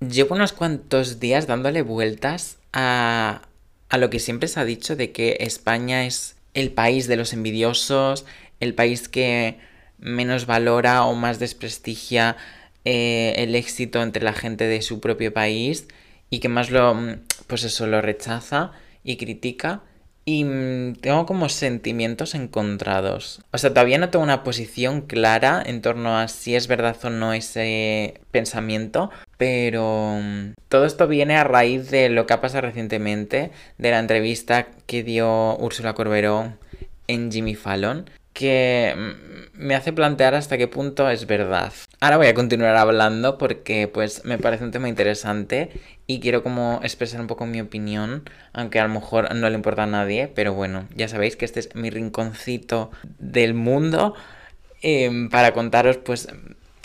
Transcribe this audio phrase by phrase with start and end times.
[0.00, 3.42] Llevo unos cuantos días dándole vueltas a,
[3.88, 7.32] a lo que siempre se ha dicho de que España es el país de los
[7.32, 8.26] envidiosos,
[8.60, 9.58] el país que
[9.98, 12.36] menos valora o más desprestigia
[12.84, 15.88] eh, el éxito entre la gente de su propio país
[16.30, 16.96] y que más lo,
[17.46, 18.72] pues eso, lo rechaza
[19.02, 19.82] y critica.
[20.28, 20.44] Y
[21.02, 23.42] tengo como sentimientos encontrados.
[23.52, 27.10] O sea, todavía no tengo una posición clara en torno a si es verdad o
[27.10, 29.10] no ese pensamiento.
[29.38, 34.00] Pero mm, todo esto viene a raíz de lo que ha pasado recientemente, de la
[34.00, 36.54] entrevista que dio Úrsula Corberó
[37.06, 38.94] en Jimmy Fallon, que
[39.54, 41.72] me hace plantear hasta qué punto es verdad.
[42.00, 45.70] Ahora voy a continuar hablando porque pues me parece un tema interesante
[46.06, 49.84] y quiero como expresar un poco mi opinión, aunque a lo mejor no le importa
[49.84, 54.14] a nadie, pero bueno, ya sabéis que este es mi rinconcito del mundo
[54.82, 56.28] em, para contaros pues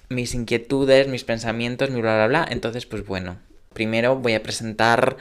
[0.08, 2.48] mis inquietudes, mis pensamientos, mi bla bla bla.
[2.50, 3.40] Entonces pues bueno,
[3.73, 5.18] primero voy a presentar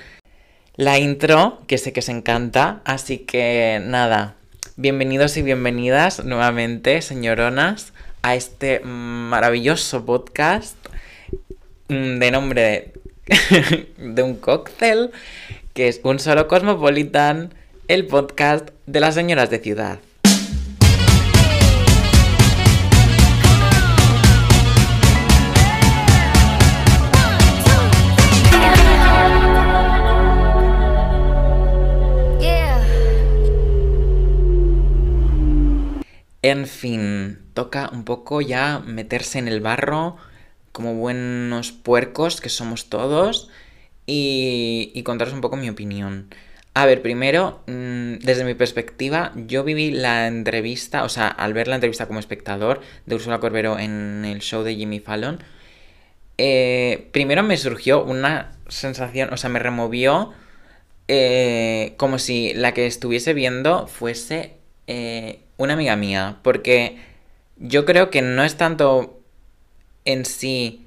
[0.77, 4.37] la intro, que sé que os encanta, así que nada,
[4.77, 10.77] bienvenidos y bienvenidas nuevamente, señoronas a este maravilloso podcast
[11.89, 12.93] mm, de nombre
[13.99, 15.11] de, un cóctel,
[15.75, 17.55] que es Un Solo Cosmopolitan,
[17.89, 19.99] el podcast de las señoras de ciudad.
[36.43, 40.17] En fin, toca un poco ya meterse en el barro
[40.73, 43.51] como buenos puercos que somos todos
[44.07, 46.35] y, contaros un poco mi opinión.
[46.75, 51.69] A ver, primero, mm, desde mi perspectiva, yo viví la entrevista, o sea, al ver
[51.69, 55.41] la entrevista como espectador de Ursula Corbero en el show de Jimmy Fallon,
[56.39, 60.33] eh, primero me surgió una sensación, o sea, me removió
[61.09, 64.55] eh, como si la que estuviese viendo fuese
[64.87, 66.97] eh, una amiga mía, porque
[67.59, 69.21] yo creo que no es tanto
[70.07, 70.87] en sí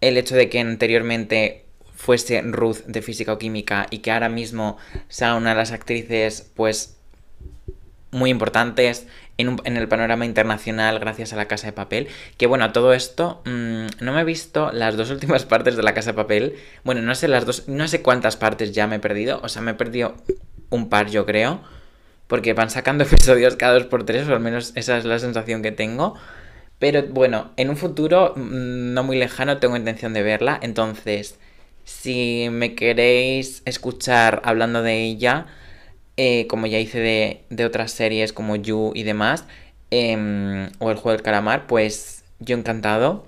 [0.00, 4.78] el hecho de que anteriormente fuese Ruth de física o química y que ahora mismo
[5.08, 6.96] sea una de las actrices pues
[8.12, 12.08] muy importantes en, el panorama internacional gracias a la Casa de Papel.
[12.38, 15.92] Que bueno, todo esto mm, no me he visto las dos últimas partes de la
[15.92, 16.54] Casa de Papel.
[16.82, 19.40] Bueno, no sé las dos, no sé cuántas partes ya me he perdido.
[19.42, 20.14] O sea, me he perdido
[20.70, 21.60] un par yo creo
[22.26, 25.62] porque van sacando episodios cada dos por tres, o al menos esa es la sensación
[25.62, 26.14] que tengo.
[26.78, 31.38] Pero bueno, en un futuro mm, no muy lejano tengo intención de verla, entonces
[31.84, 35.46] si me queréis escuchar hablando de ella,
[36.16, 39.44] eh, como ya hice de, otras series como You y demás,
[39.90, 43.26] em, o el juego del calamar, pues yo encantado.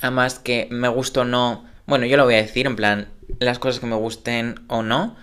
[0.00, 3.08] Además que me gusto o no, bueno, yo lo voy a decir en plan,
[3.38, 5.16] las cosas que me gusten o no.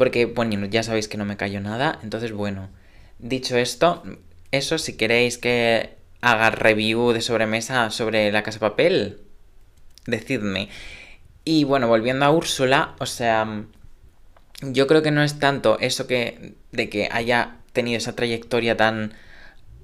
[0.00, 1.98] Porque, bueno, ya sabéis que no me callo nada.
[2.02, 2.70] Entonces, bueno,
[3.18, 4.02] dicho esto,
[4.50, 5.90] eso, si queréis que
[6.22, 9.20] haga review de sobremesa sobre la casa papel,
[10.06, 10.70] decidme.
[11.44, 13.66] Y bueno, volviendo a Úrsula, o sea,
[14.62, 19.12] yo creo que no es tanto eso que de que haya tenido esa trayectoria tan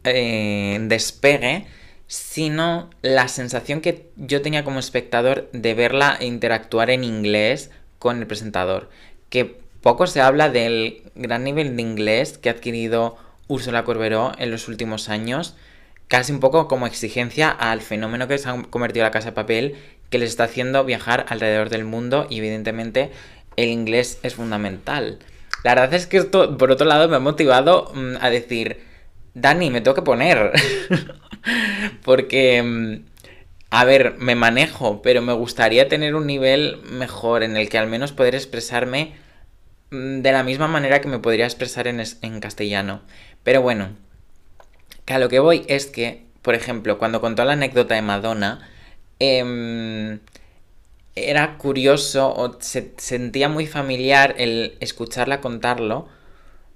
[0.05, 1.67] eh, despegue,
[2.07, 8.27] sino la sensación que yo tenía como espectador de verla interactuar en inglés con el
[8.27, 8.89] presentador.
[9.29, 13.17] Que poco se habla del gran nivel de inglés que ha adquirido
[13.47, 15.55] Úrsula Corberó en los últimos años,
[16.09, 19.77] casi un poco como exigencia al fenómeno que se ha convertido la Casa de Papel,
[20.11, 23.13] que les está haciendo viajar alrededor del mundo y evidentemente
[23.55, 25.21] el inglés es fundamental.
[25.63, 28.81] La verdad es que esto, por otro lado, me ha motivado mm, a decir,
[29.35, 30.51] Dani, me tengo que poner.
[32.05, 33.05] Porque, mm,
[33.71, 37.87] a ver, me manejo, pero me gustaría tener un nivel mejor en el que al
[37.87, 39.25] menos poder expresarme
[39.91, 43.03] de la misma manera que me podría expresar en, en castellano.
[43.43, 43.91] Pero bueno,
[45.05, 48.69] que a lo que voy es que, por ejemplo, cuando contó la anécdota de Madonna,
[49.19, 50.21] em,
[51.15, 56.09] era curioso o se sentía muy familiar el escucharla contarlo,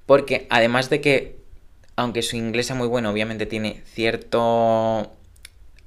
[0.06, 1.36] porque además de que,
[1.96, 5.12] aunque su inglés es muy bueno, obviamente tiene cierto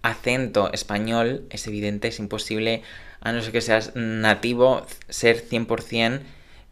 [0.02, 2.84] acento español, es evidente, es imposible,
[3.22, 6.22] a no ser que seas nativo, ser 100%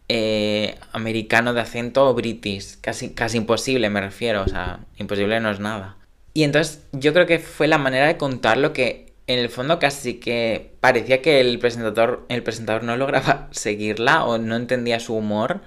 [0.10, 2.80] eh, americano de acento british.
[2.82, 4.44] Casi, casi imposible, me refiero.
[4.44, 5.98] O sea, imposible no es nada.
[6.34, 10.16] Y entonces yo creo que fue la manera de contarlo que en el fondo casi
[10.16, 15.62] que parecía que el presentador, el presentador no lograba seguirla o no entendía su humor.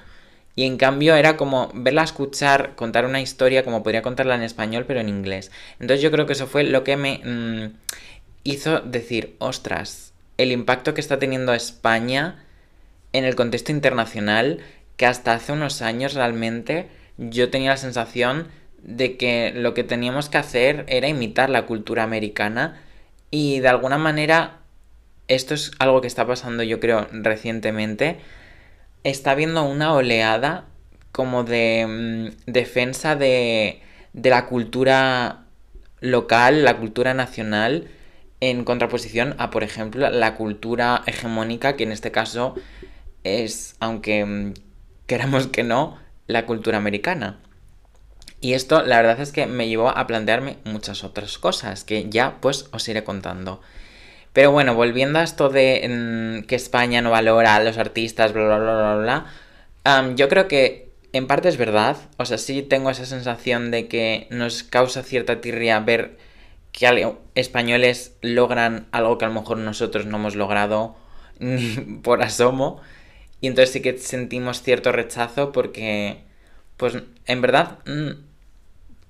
[0.57, 4.85] Y en cambio era como verla escuchar, contar una historia como podría contarla en español,
[4.87, 5.51] pero en inglés.
[5.81, 7.73] Entonces yo creo que eso fue lo que me mm,
[8.45, 12.44] hizo decir, ostras, el impacto que está teniendo España
[13.15, 14.59] en el contexto internacional,
[14.97, 18.49] que hasta hace unos años realmente yo tenía la sensación
[18.83, 22.83] de que lo que teníamos que hacer era imitar la cultura americana
[23.31, 24.59] y de alguna manera
[25.29, 28.19] esto es algo que está pasando yo creo recientemente.
[29.05, 30.65] Está habiendo una oleada
[31.13, 33.81] como de mm, defensa de,
[34.13, 35.45] de la cultura
[36.01, 37.87] local, la cultura nacional,
[38.41, 42.57] en contraposición a, por ejemplo, la cultura hegemónica, que en este caso
[43.25, 44.55] es, aunque mm,
[45.07, 47.41] queramos que no, la cultura americana.
[48.41, 52.37] Y esto la verdad es que me llevó a plantearme muchas otras cosas que ya
[52.41, 53.61] pues os iré contando.
[54.35, 58.45] Pero bueno, volviendo a esto de mm, que España no valora a los artistas, bla,
[58.45, 59.25] bla, bla, bla,
[59.85, 61.97] bla, yo creo que en parte es verdad.
[62.19, 66.19] O sea, sí tengo esa sensación de que nos causa cierta tirria ver
[66.73, 70.97] que españoles logran algo que a lo mejor nosotros no hemos logrado
[71.39, 72.81] ni por asomo.
[73.45, 76.17] Y entonces sí que sentimos cierto rechazo porque,
[76.79, 76.97] pues
[77.27, 78.13] en verdad, mm,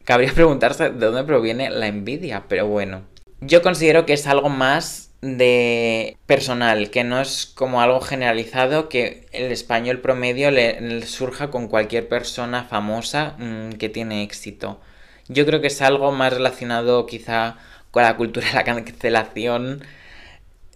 [0.03, 3.03] cabría preguntarse de dónde proviene la envidia, pero bueno.
[3.41, 9.29] Yo considero que es algo más de personal, que no es como algo generalizado que
[9.31, 14.81] el español promedio le, surja con cualquier persona famosa mm, que tiene éxito.
[15.29, 17.57] Yo creo que es algo más relacionado quizá
[17.93, 19.85] con la cultura de la cancelación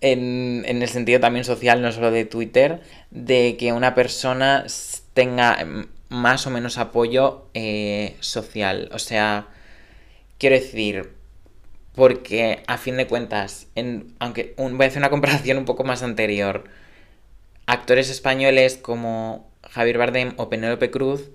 [0.00, 2.80] en, el sentido también social, no solo de Twitter,
[3.10, 4.66] de que una persona
[5.14, 5.58] tenga
[6.08, 8.88] más o menos apoyo eh, social.
[8.92, 9.48] O sea,
[10.38, 11.12] quiero decir,
[11.94, 16.02] porque a fin de cuentas, en, aunque voy a hacer una comparación un poco más
[16.02, 16.64] anterior,
[17.66, 21.30] actores españoles como Javier Bardem o Penélope Cruz,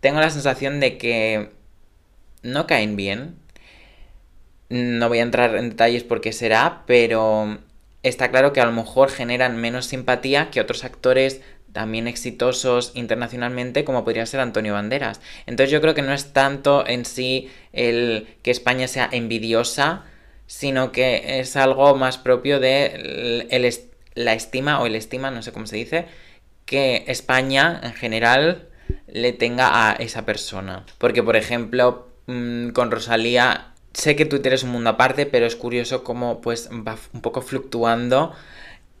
[0.00, 1.50] tengo la sensación de que
[2.42, 3.36] no caen bien.
[4.68, 7.58] No voy a entrar en detalles por qué será, pero
[8.04, 11.40] está claro que a lo mejor generan menos simpatía que otros actores
[11.72, 15.20] también exitosos internacionalmente como podría ser Antonio Banderas.
[15.46, 20.04] Entonces yo creo que no es tanto en sí el que España sea envidiosa,
[20.46, 23.48] sino que es algo más propio de
[24.14, 26.06] la estima o el estima, no sé cómo se dice,
[26.64, 28.68] que España en general
[29.08, 30.86] le tenga a esa persona.
[30.98, 35.56] Porque por ejemplo, mm, con Rosalía sé que Twitter es un mundo aparte, pero es
[35.56, 38.32] curioso cómo pues va un poco fluctuando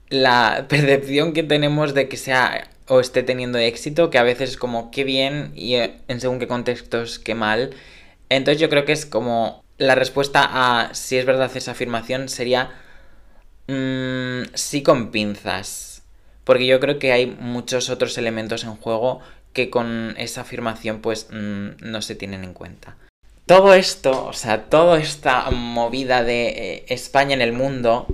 [0.08, 4.56] la percepción que tenemos de que sea o esté teniendo éxito, que a veces es
[4.56, 7.74] como qué bien y eh, en según qué contextos qué mal.
[8.28, 12.70] Entonces yo creo que es como la respuesta a si es verdad esa afirmación sería
[13.68, 16.02] mmm, sí con pinzas.
[16.44, 19.20] Porque yo creo que hay muchos otros elementos en juego
[19.54, 22.96] que con esa afirmación pues mm, no se tienen en cuenta.
[23.46, 28.06] Todo esto, o sea, toda esta movida de eh, España en el mundo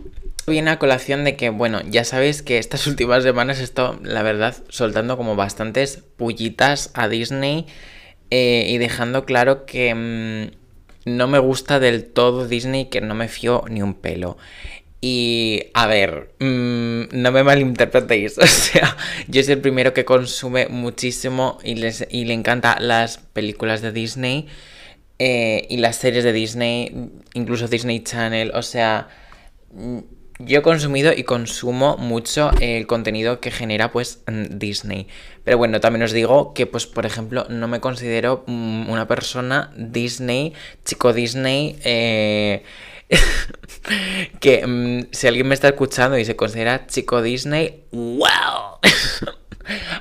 [0.47, 4.23] viene a colación de que, bueno, ya sabéis que estas últimas semanas he estado, la
[4.23, 7.67] verdad, soltando como bastantes pullitas a Disney
[8.31, 13.29] eh, y dejando claro que mm, no me gusta del todo Disney, que no me
[13.29, 14.37] fío ni un pelo.
[15.00, 18.97] Y a ver, mm, no me malinterpretéis, o sea,
[19.29, 23.93] yo soy el primero que consume muchísimo y, les, y le encanta las películas de
[23.93, 24.49] Disney.
[25.22, 29.08] Eh, y las series de Disney, incluso Disney Channel, o sea,
[29.70, 29.99] mm,
[30.38, 35.09] yo he consumido y consumo mucho el contenido que genera pues Disney.
[35.45, 39.71] Pero bueno, también os digo que pues por ejemplo no me considero mm, una persona
[39.76, 40.54] Disney,
[40.87, 42.62] chico Disney, eh,
[44.40, 48.78] que mm, si alguien me está escuchando y se considera chico Disney, wow.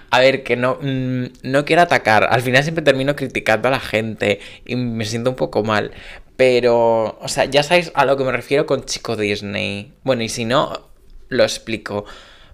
[0.09, 2.27] A ver, que no, mm, no quiero atacar.
[2.29, 5.91] Al final siempre termino criticando a la gente y me siento un poco mal.
[6.37, 9.93] Pero, o sea, ya sabéis a lo que me refiero con chico Disney.
[10.03, 10.89] Bueno, y si no,
[11.27, 12.05] lo explico.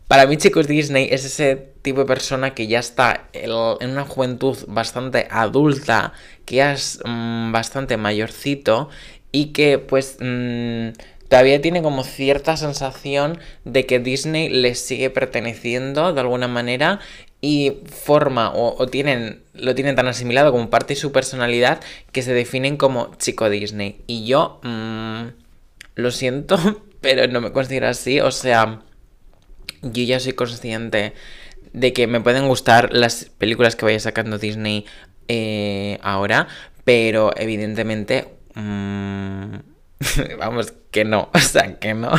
[0.08, 4.58] Para mí, chicos Disney es ese tipo de persona que ya está en una juventud
[4.68, 6.14] bastante adulta,
[6.46, 8.90] que ya es mm, bastante mayorcito
[9.32, 10.90] y que pues mm,
[11.30, 17.00] todavía tiene como cierta sensación de que Disney le sigue perteneciendo de alguna manera
[17.42, 21.80] y forma o, tienen lo tienen tan asimilado como parte de su personalidad
[22.12, 24.02] que se definen como chico Disney.
[24.08, 25.26] Y yo mm,
[25.96, 26.58] lo siento
[27.02, 28.20] pero no me considero así.
[28.20, 28.82] O sea
[29.82, 31.14] yo ya soy consciente
[31.74, 34.86] de que me pueden gustar las películas que vaya sacando Disney
[35.28, 36.48] eh, ahora
[36.84, 39.56] pero evidentemente mm,
[40.40, 42.12] vamos que no o sea que no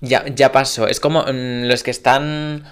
[0.00, 2.64] ya, ya pasó es como mm, los que están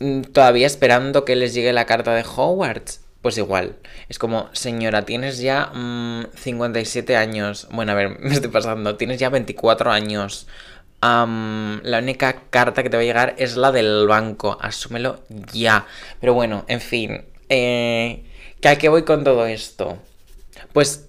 [0.00, 3.00] Mm, todavía esperando que les llegue la carta de Hogwarts.
[3.22, 3.74] Pues igual,
[4.08, 5.72] es como, señora, tienes ya
[6.34, 7.68] 57 mm, años.
[7.70, 8.96] Bueno, a ver, me estoy pasando.
[8.96, 10.46] Tienes ya 24 años.
[11.02, 14.56] la única carta que te va a llegar es la del banco.
[14.60, 15.20] Asúmelo
[15.52, 15.86] ya.
[16.20, 17.24] Pero bueno, en fin.
[17.48, 18.24] Eh,
[18.64, 19.98] ¿A qué voy con todo esto?
[20.72, 21.04] Pues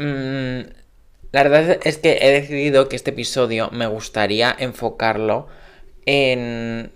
[1.31, 5.47] la verdad es que he decidido que este episodio me gustaría enfocarlo
[6.05, 6.91] en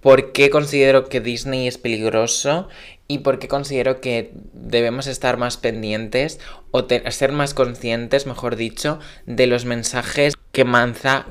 [0.00, 2.68] por qué considero que Disney es peligroso
[3.08, 6.38] y por qué considero que debemos estar más pendientes
[6.70, 10.66] o ser más conscientes, mejor dicho, de los mensajes que,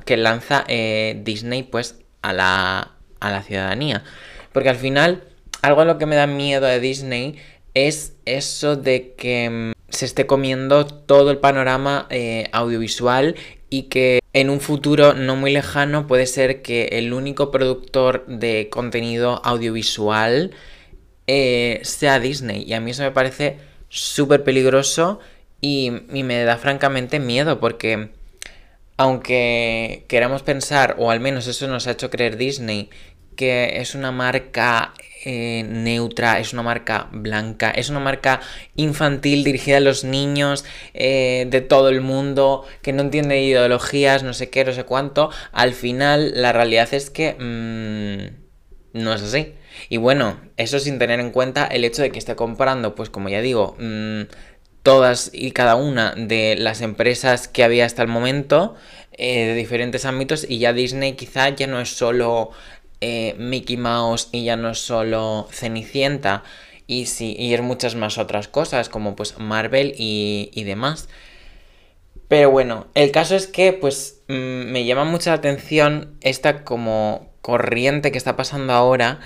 [0.06, 4.04] que lanza eh, Disney pues a la, a la ciudadanía.
[4.52, 5.24] Porque al final,
[5.62, 7.38] algo a lo que me da miedo de Disney
[7.76, 13.36] es eso de que mm, se esté comiendo todo el panorama eh, audiovisual
[13.72, 18.70] y que en un futuro no muy lejano puede ser que el único productor de
[18.70, 20.52] contenido audiovisual
[21.26, 22.64] eh, sea Disney.
[22.64, 23.58] Y a mí eso me parece
[23.90, 25.20] súper peligroso
[25.62, 28.12] y, me da francamente miedo porque
[28.98, 32.92] aunque queramos pensar, o al menos eso nos ha hecho creer Disney,
[33.36, 34.94] que es una marca
[35.26, 38.42] eh, neutra, es una marca blanca, es una marca
[38.76, 44.34] infantil dirigida a los niños eh, de todo el mundo, que no entiende ideologías, no
[44.34, 49.54] sé qué, no sé cuánto, al final la realidad es que mm, no es así.
[49.90, 53.30] Y bueno, eso sin tener en cuenta el hecho de que esté comprando, pues como
[53.30, 54.24] ya digo, mm,
[54.88, 58.76] todas y cada una de las empresas que había hasta el momento
[59.12, 62.52] eh, de diferentes ámbitos y ya Disney quizá ya no es solo
[63.02, 66.44] eh, Mickey Mouse y ya no solo Cenicienta
[66.88, 71.10] y, sí, y es muchas más otras cosas como pues Marvel y, y demás.
[72.28, 78.12] Pero bueno, el caso es que pues mm, me llama mucha atención esta como corriente
[78.12, 79.20] que está pasando ahora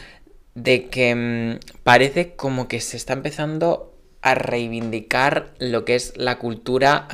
[0.55, 6.37] de que mm, parece como que se está empezando a reivindicar lo que es la
[6.37, 7.07] cultura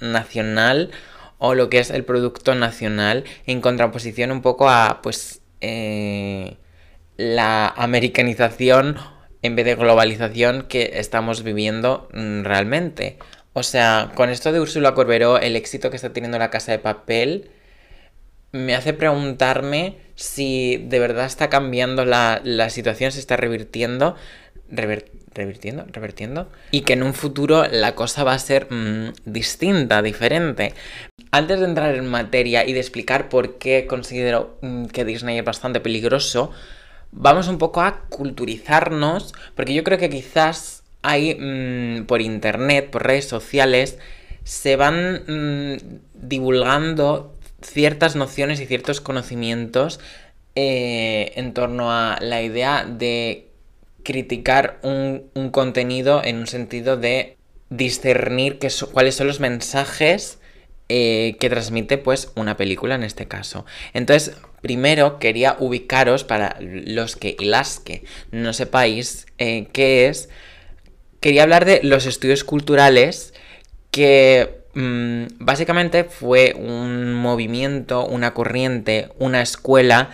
[0.00, 0.90] nacional
[1.38, 6.56] o lo que es el producto nacional en contraposición un poco a pues eh,
[7.16, 8.96] la americanización
[9.42, 13.18] en vez de globalización que estamos viviendo mm, realmente.
[13.52, 16.78] O sea, con esto de Úrsula Corberó, el éxito que está teniendo la casa de
[16.78, 17.50] papel,
[18.52, 24.16] me hace preguntarme si de verdad está cambiando la, situación, se está revirtiendo,
[24.70, 30.74] revirtiendo, revirtiendo, y que en un futuro la cosa va a ser mm, distinta, diferente.
[31.30, 35.44] Antes de entrar en materia y de explicar por qué considero mm, que Disney es
[35.44, 36.50] bastante peligroso,
[37.12, 43.06] vamos un poco a culturizarnos, porque yo creo que quizás hay mm, por internet, por
[43.06, 43.98] redes sociales,
[44.44, 50.00] se van divulgando ciertas nociones y ciertos conocimientos
[50.54, 53.47] eh, en torno a la idea de
[54.08, 57.36] criticar un, contenido en un sentido de
[57.68, 58.58] discernir
[58.90, 60.38] cuáles son los mensajes
[60.88, 63.66] eh, que transmite pues una película en este caso.
[63.92, 70.30] Entonces, primero quería ubicaros para los que y las que no sepáis eh, qué es.
[71.20, 73.34] Quería hablar de los estudios culturales
[73.90, 80.10] que Mm, básicamente fue un movimiento, una corriente, una escuela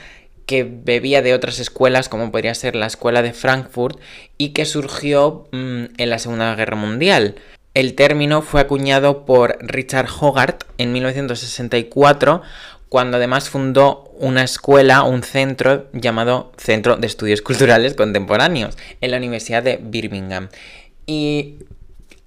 [0.47, 3.99] que bebía de otras escuelas, como podría ser la escuela de Frankfurt,
[4.39, 7.37] y que surgió mm, en la Segunda Guerra Mundial.
[7.75, 12.43] El término fue acuñado por Richard Hogarth en 1964,
[12.89, 19.17] cuando además fundó una escuela, un centro llamado Centro de Estudios Culturales Contemporáneos, en la
[19.17, 20.49] Universidad de Birmingham.
[21.07, 21.57] Y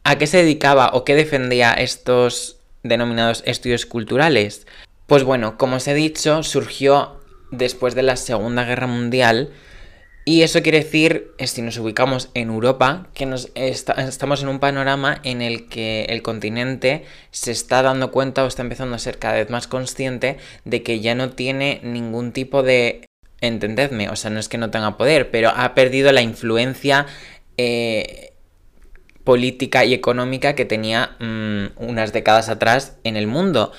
[0.07, 4.65] ¿A qué se dedicaba o qué defendía estos denominados estudios culturales?
[5.05, 7.16] Pues bueno, como os he dicho, surgió
[7.51, 9.51] después de la Segunda Guerra Mundial
[10.27, 15.22] y eso quiere decir, si nos ubicamos en Europa, que nos estamos en un panorama
[15.24, 19.36] en el que el continente se está dando cuenta o está empezando a ser cada
[19.36, 20.36] vez más consciente
[20.66, 23.06] de que ya no tiene ningún tipo de...
[23.39, 27.06] Entendedme, o sea, no es que no tenga poder, pero ha perdido la influencia
[27.56, 28.34] eh,
[29.24, 33.72] política y económica que tenía mm, unas décadas atrás en el mundo.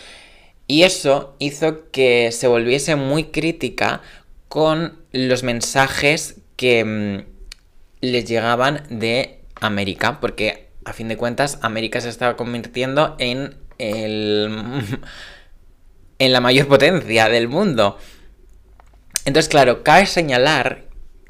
[0.68, 4.02] Y eso hizo que se volviese muy crítica
[4.48, 7.24] con los mensajes que mm,
[8.02, 14.50] les llegaban de América, porque a fin de cuentas América se estaba convirtiendo en el
[16.18, 17.96] en la mayor potencia del mundo.
[19.24, 20.84] Entonces, claro, cabe señalar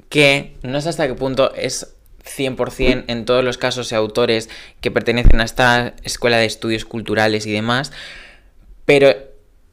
[0.09, 4.49] que no sé hasta qué punto es 100% en todos los casos y autores
[4.81, 7.93] que pertenecen a esta escuela de estudios culturales y demás,
[8.85, 9.28] pero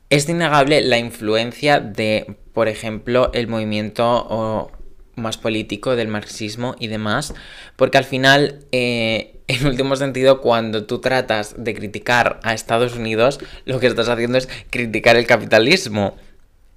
[0.10, 4.72] es innegable la influencia de, por ejemplo, el movimiento
[5.16, 7.34] más político del marxismo y demás,
[7.76, 13.40] porque al final, eh, en último sentido, cuando tú tratas de criticar a Estados Unidos,
[13.66, 16.16] lo que estás haciendo es criticar el capitalismo.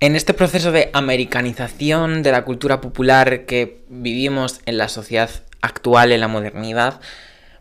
[0.01, 5.31] En este proceso de americanización de la cultura popular que vivimos en la sociedad
[5.61, 7.01] actual, en la modernidad,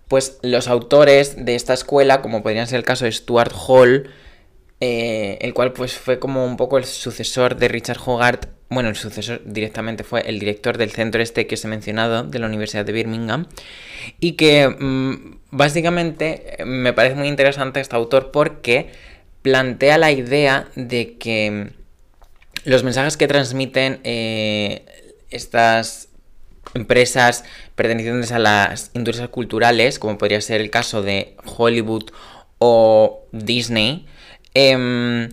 [0.07, 4.11] pues los autores de esta escuela, como podrían ser el caso de Stuart Hall,
[4.79, 8.95] eh, el cual pues fue como un poco el sucesor de Richard Hogarth, bueno, el
[8.95, 12.85] sucesor directamente fue el director del centro este que os he mencionado, de la Universidad
[12.85, 13.47] de Birmingham,
[14.19, 18.91] y que mm, básicamente me parece muy interesante este autor porque
[19.41, 21.71] plantea la idea de que
[22.65, 24.85] los mensajes que transmiten eh,
[25.29, 26.09] estas
[26.73, 32.11] empresas pertenecientes a las industrias culturales, como podría ser el caso de Hollywood
[32.59, 34.05] o Disney,
[34.59, 35.29] Em,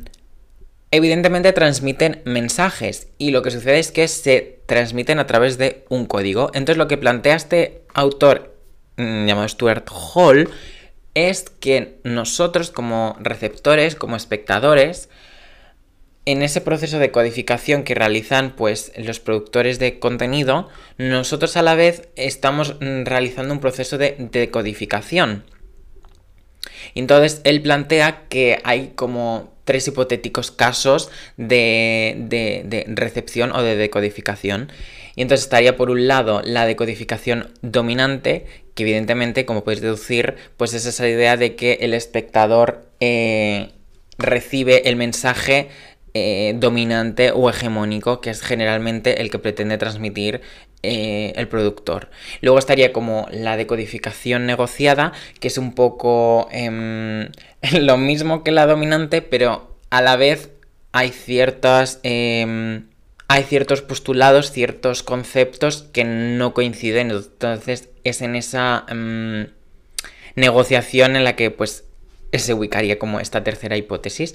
[0.90, 6.04] evidentemente transmiten mensajes y lo que sucede es que se transmiten a través de un
[6.04, 6.50] código.
[6.52, 8.54] Entonces lo que plantea este autor
[8.98, 10.50] mm, llamado Stuart Hall
[11.14, 15.08] es que nosotros como receptores, como espectadores,
[16.26, 21.74] en ese proceso de codificación que realizan pues los productores de contenido, nosotros a la
[21.74, 25.44] vez estamos mm, realizando un proceso de decodificación.
[26.94, 34.70] Entonces él plantea que hay como tres hipotéticos casos de, recepción o de decodificación.
[35.16, 40.74] Y entonces estaría por un lado la decodificación dominante, que evidentemente, como podéis deducir, pues
[40.74, 43.70] es esa idea de que el espectador eh,
[44.18, 45.68] recibe el mensaje
[46.14, 50.42] eh, dominante o hegemónico, que es generalmente el que pretende transmitir
[50.84, 52.10] eh, el productor.
[52.40, 57.30] Luego estaría como la decodificación negociada, que es un poco em,
[57.72, 60.50] lo mismo que la dominante, pero a la vez
[60.92, 62.00] hay ciertas...
[62.02, 62.88] Em,
[63.26, 69.48] hay ciertos postulados, ciertos conceptos que no coinciden, entonces es en esa em,
[70.36, 71.84] negociación en la que pues
[72.32, 74.34] se ubicaría como esta tercera hipótesis.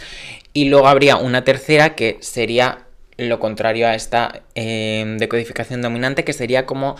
[0.53, 2.87] Y luego habría una tercera que sería
[3.19, 6.95] lo contrario a esta em, decodificación dominante, que sería como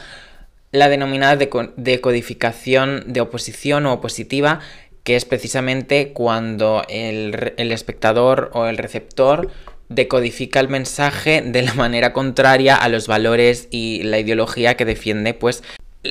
[0.71, 4.59] la denominada decodificación de oposición o opositiva,
[5.03, 9.49] que es precisamente cuando el, el espectador o el receptor
[9.87, 15.33] decodifica el mensaje de la manera contraria a los valores y la ideología que defiende
[15.33, 15.63] pues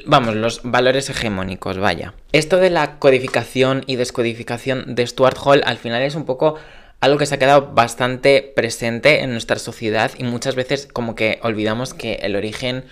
[0.05, 2.13] Vamos, los valores hegemónicos, vaya.
[2.33, 6.57] Esto de la codificación y descodificación de Stuart Hall al final es un poco
[7.01, 11.39] algo que se ha quedado bastante presente en nuestra sociedad y muchas veces como que
[11.43, 12.85] olvidamos que el origen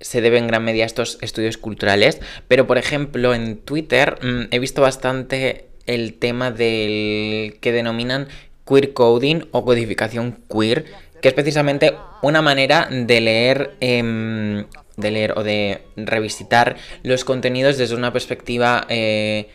[0.00, 2.20] se debe en gran medida a estos estudios culturales.
[2.46, 8.28] Pero por ejemplo en Twitter mm, he visto bastante el tema del que denominan
[8.66, 10.84] queer coding o codificación queer,
[11.22, 17.78] que es precisamente una manera de leer em, de leer o de revisitar los contenidos
[17.78, 19.48] desde una perspectiva eh,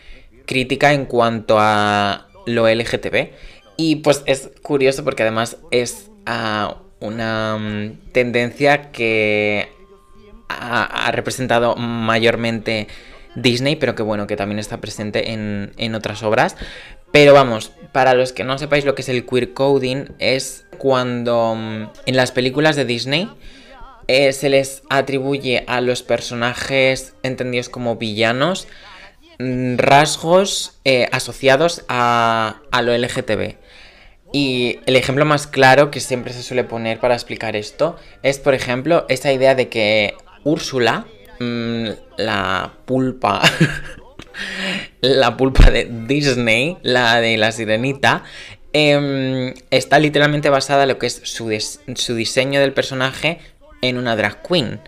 [0.46, 3.30] crítica en cuanto a lo LGTB.
[3.78, 9.70] Y pues es curioso porque además es ah, una mm, tendencia que
[10.50, 12.88] ha, representado mayormente
[13.36, 16.56] Disney, pero que bueno, que también está presente en, en otras obras.
[17.12, 21.56] Pero vamos, para los que no sepáis lo que es el queer coding, es cuando
[21.56, 23.30] mm, en las películas de Disney
[24.08, 28.68] eh, se les atribuye a los personajes entendidos como villanos
[29.40, 33.56] mm, rasgos eh, asociados a, lo LGTB.
[34.36, 38.56] Y el ejemplo más claro que siempre se suele poner para explicar esto es, por
[38.56, 41.06] ejemplo, esa idea de que Úrsula,
[41.40, 43.44] mm, la pulpa,
[45.02, 48.24] la pulpa de Disney, la de la sirenita,
[48.74, 51.56] em, está literalmente basada en lo que es su,
[51.94, 53.38] su diseño del personaje
[53.84, 54.80] en una drag queen.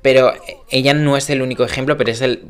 [0.00, 0.32] Pero
[0.70, 2.40] ella no es el único ejemplo, pero es el,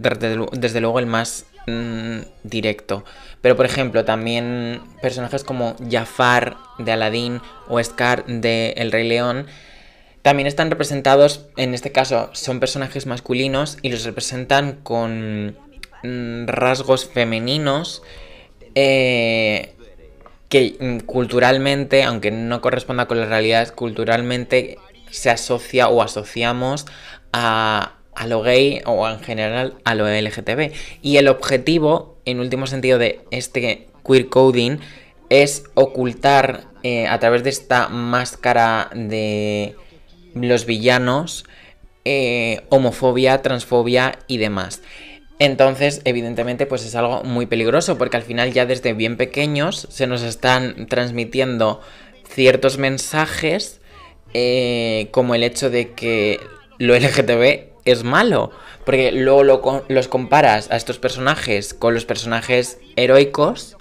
[0.52, 3.04] desde luego el más mm, directo.
[3.40, 9.46] Pero por ejemplo, también personajes como Jafar de Aladdin o Scar de El Rey León
[10.22, 15.56] también están representados, en este caso son personajes masculinos y los representan con
[16.02, 18.02] mm, rasgos femeninos
[18.74, 19.76] eh,
[20.48, 24.78] que mm, culturalmente, aunque no corresponda con la realidad, culturalmente
[25.10, 26.86] se asocia o asociamos
[27.32, 30.72] a, lo gay o en general a lo LGTB.
[31.02, 34.78] Y el objetivo, en último sentido, de este queer coding
[35.28, 39.74] es ocultar eh, a través de esta máscara de
[40.34, 41.44] los villanos
[42.04, 44.80] eh, homofobia, transfobia y demás.
[45.38, 50.06] Entonces, evidentemente, pues es algo muy peligroso porque al final ya desde bien pequeños se
[50.06, 51.80] nos están transmitiendo
[52.28, 53.80] ciertos mensajes
[54.34, 56.40] eh, como el hecho de que
[56.78, 58.50] lo LGTB es malo.
[58.84, 63.76] Porque luego los comparas a estos personajes con los personajes heroicos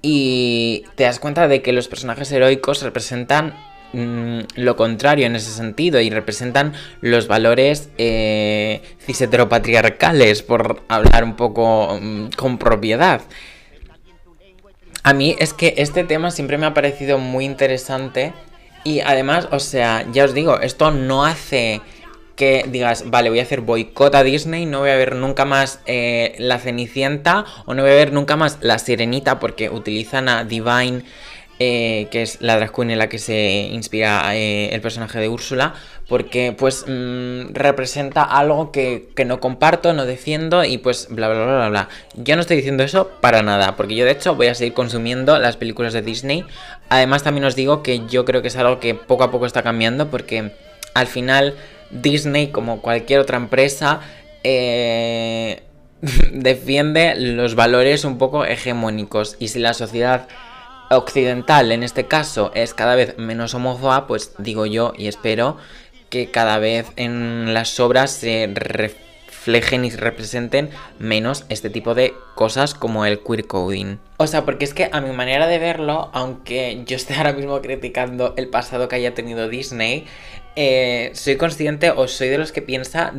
[0.00, 3.54] y te das cuenta de que los personajes heroicos representan
[3.92, 11.36] mm, lo contrario en ese sentido y representan los valores eh, ciseteropatriarcales, por hablar un
[11.36, 13.22] poco mm, con propiedad.
[15.04, 18.32] A mí es que este tema siempre me ha parecido muy interesante
[18.84, 21.80] y además, o sea, ya os digo, esto no hace
[22.36, 25.80] que digas, vale, voy a hacer boicot a Disney, no voy a ver nunca más
[25.86, 30.44] eh, La Cenicienta o no voy a ver nunca más La Sirenita porque utilizan a
[30.44, 31.02] Divine,
[31.58, 35.28] eh, que es la drag queen en la que se inspira eh, el personaje de
[35.28, 35.74] Úrsula,
[36.08, 41.44] porque pues mm, representa algo que, que, no comparto, no defiendo y pues bla bla
[41.44, 41.88] bla bla bla.
[42.16, 45.38] Yo no estoy diciendo eso para nada, porque yo de hecho voy a seguir consumiendo
[45.38, 46.44] las películas de Disney.
[46.88, 49.62] Además también os digo que yo creo que es algo que poco a poco está
[49.62, 50.52] cambiando porque
[50.94, 51.54] al final
[51.92, 54.00] Disney, como cualquier otra empresa,
[54.42, 55.62] eh,
[56.32, 59.36] defiende los valores un poco hegemónicos.
[59.38, 60.26] Y si la sociedad
[60.90, 65.56] occidental, en este caso, es cada vez menos homófoba, pues digo yo y espero
[66.10, 72.74] que cada vez en las obras se reflejen y representen menos este tipo de cosas
[72.74, 73.96] como el queer coding.
[74.18, 77.60] O sea, porque es que a mi manera de verlo, aunque yo esté ahora mismo
[77.62, 80.04] criticando el pasado que haya tenido Disney,
[80.56, 83.14] eh, soy consciente o soy de los que piensa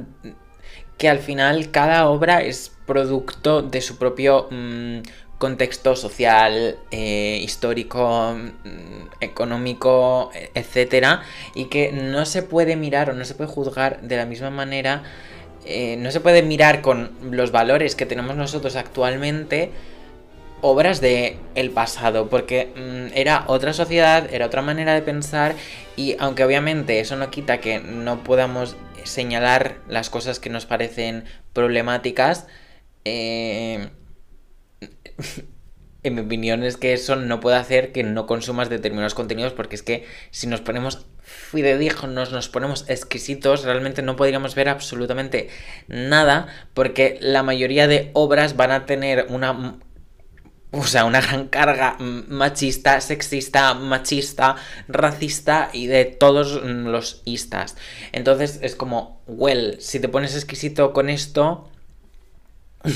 [0.98, 5.00] que al final cada obra es producto de su propio mm,
[5.38, 11.24] contexto social, eh, histórico, mm, económico, etcétera,
[11.56, 15.04] y que no se puede mirar o no se puede juzgar de la misma manera,
[15.65, 19.72] eh, no se puede mirar con los valores que tenemos nosotros actualmente
[20.63, 25.56] obras de el pasado, porque mm, era otra sociedad, era otra manera de pensar
[25.95, 31.26] y aunque obviamente eso no quita que no podamos señalar las cosas que nos parecen
[31.52, 32.47] problemáticas,
[33.04, 33.89] eh,
[36.04, 39.76] en mi opinión es que eso no puede hacer que no consumas determinados contenidos porque
[39.76, 45.49] es que si nos ponemos fidedignos, nos ponemos exquisitos, realmente no podríamos ver absolutamente
[45.89, 49.78] nada porque la mayoría de obras van a tener una
[50.76, 54.56] o sea, una gran carga machista, sexista, machista,
[54.88, 57.78] racista y de todos los istas.
[58.12, 61.70] Entonces es como, well, si te pones exquisito con esto,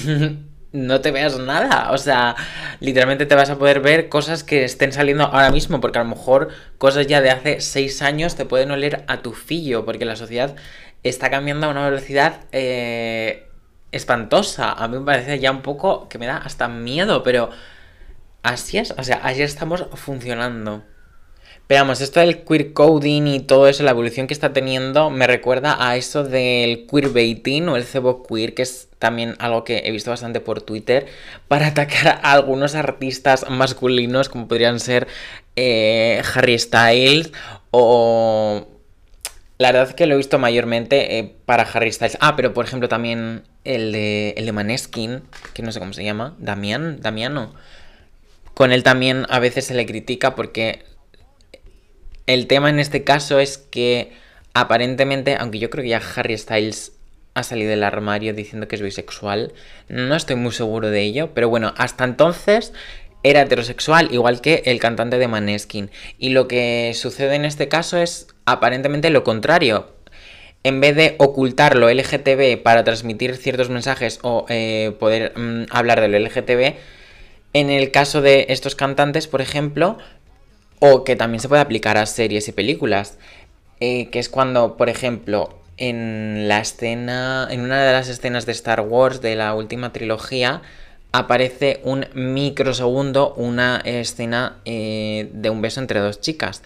[0.71, 1.91] no te veas nada.
[1.91, 2.35] O sea,
[2.79, 6.09] literalmente te vas a poder ver cosas que estén saliendo ahora mismo, porque a lo
[6.09, 10.15] mejor cosas ya de hace seis años te pueden oler a tu fillo, porque la
[10.15, 10.55] sociedad
[11.03, 12.41] está cambiando a una velocidad...
[12.51, 13.46] Eh,
[13.91, 14.71] espantosa.
[14.71, 17.49] A mí me parece ya un poco que me da hasta miedo, pero
[18.43, 18.93] así es.
[18.97, 20.83] O sea, así estamos funcionando.
[21.69, 25.75] Veamos, esto del queer coding y todo eso, la evolución que está teniendo, me recuerda
[25.85, 30.09] a eso del queerbaiting o el cebo queer, que es también algo que he visto
[30.09, 31.07] bastante por Twitter,
[31.49, 35.07] para atacar a algunos artistas masculinos, como podrían ser
[35.57, 37.33] eh, Harry Styles
[37.71, 38.65] o
[39.57, 42.17] la verdad es que lo he visto mayormente eh, para Harry Styles.
[42.21, 45.21] Ah, pero por ejemplo también el de, el de Maneskin,
[45.53, 47.53] que no sé cómo se llama, Damián, Damiano.
[48.53, 50.83] Con él también a veces se le critica porque
[52.25, 54.13] el tema en este caso es que
[54.53, 56.93] aparentemente, aunque yo creo que ya Harry Styles
[57.33, 59.53] ha salido del armario diciendo que es bisexual,
[59.89, 62.73] no estoy muy seguro de ello, pero bueno, hasta entonces
[63.23, 65.91] era heterosexual, igual que el cantante de Maneskin.
[66.17, 69.96] Y lo que sucede en este caso es aparentemente lo contrario.
[70.63, 76.01] En vez de ocultar lo LGTB para transmitir ciertos mensajes o eh, poder mm, hablar
[76.01, 76.75] de lo LGTB,
[77.53, 79.97] en el caso de estos cantantes, por ejemplo,
[80.79, 83.17] o que también se puede aplicar a series y películas,
[83.79, 88.51] eh, que es cuando, por ejemplo, en la escena, en una de las escenas de
[88.51, 90.61] Star Wars de la última trilogía,
[91.11, 96.63] aparece un microsegundo, una escena eh, de un beso entre dos chicas.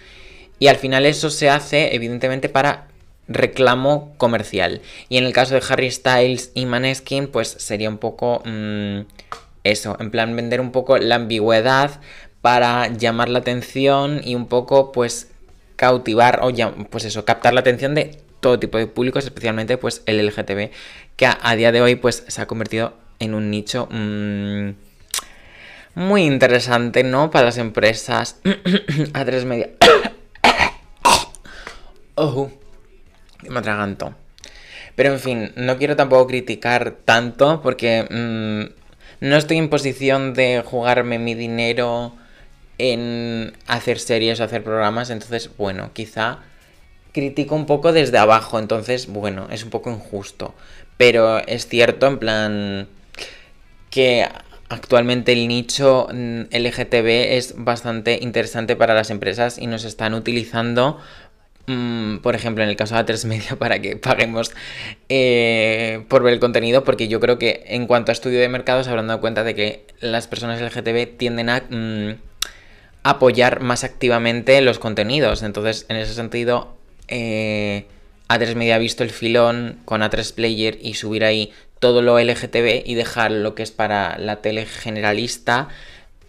[0.60, 2.88] Y al final eso se hace evidentemente para
[3.34, 4.82] reclamo comercial.
[5.10, 9.02] Y en el caso de Harry Styles y Maneskin, pues sería un poco mm,
[9.64, 12.00] eso, en plan vender un poco la ambigüedad
[12.42, 15.30] para llamar la atención y un poco pues
[15.76, 20.02] cautivar o ya, pues eso, captar la atención de todo tipo de públicos, especialmente pues
[20.06, 20.72] el LGTB,
[21.16, 24.72] que a, día de hoy pues se ha convertido en un nicho mmm,
[25.94, 27.30] muy interesante, ¿no?
[27.32, 28.40] Para las empresas.
[29.14, 29.70] a tres media.
[32.16, 32.50] oh,
[33.50, 34.16] me atraganto.
[34.96, 38.82] Pero en fin, no quiero tampoco criticar tanto porque mmm,
[39.22, 42.14] no estoy en posición de jugarme mi dinero
[42.78, 46.40] en hacer series o hacer programas, entonces, bueno, quizá
[47.12, 50.56] critico un poco desde abajo, entonces, bueno, es un poco injusto.
[50.98, 52.88] Pero es cierto, en plan,
[53.92, 54.28] que
[54.70, 61.00] actualmente el nicho mm, LGTB es bastante interesante para las empresas y nos están utilizando
[61.72, 64.52] mm, por ejemplo, en el caso de A3 Media, para que paguemos
[65.10, 68.84] eh, por ver el contenido, porque yo creo que en cuanto a estudio de mercado
[68.84, 72.16] se habrán dado cuenta de que las personas LGTB tienden a mm,
[73.04, 75.44] apoyar más activamente los contenidos.
[75.44, 76.76] Entonces, en ese sentido,
[77.08, 77.86] eh,
[78.28, 82.84] A3 Media ha visto el filón con A3 Player y subir ahí todo lo LGTB
[82.86, 85.70] y dejar lo que es para la tele generalista,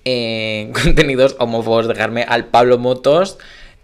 [0.05, 3.39] eh, contenidos homófobos, dejarme al Pablo Motos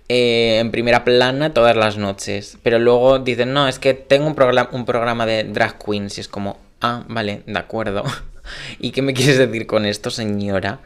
[0.09, 2.59] eh, en primera plana todas las noches.
[2.63, 6.23] Pero luego dicen, no, es que tengo un, programa un programa de drag queens y
[6.23, 8.05] es como, ah, vale, de acuerdo.
[8.79, 10.81] ¿Y qué me quieres decir con esto, señora?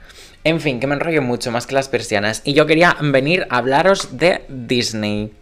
[0.45, 2.43] En fin, que me enrollo mucho más que las persianas.
[2.45, 5.33] Y yo quería venir a hablaros de Disney.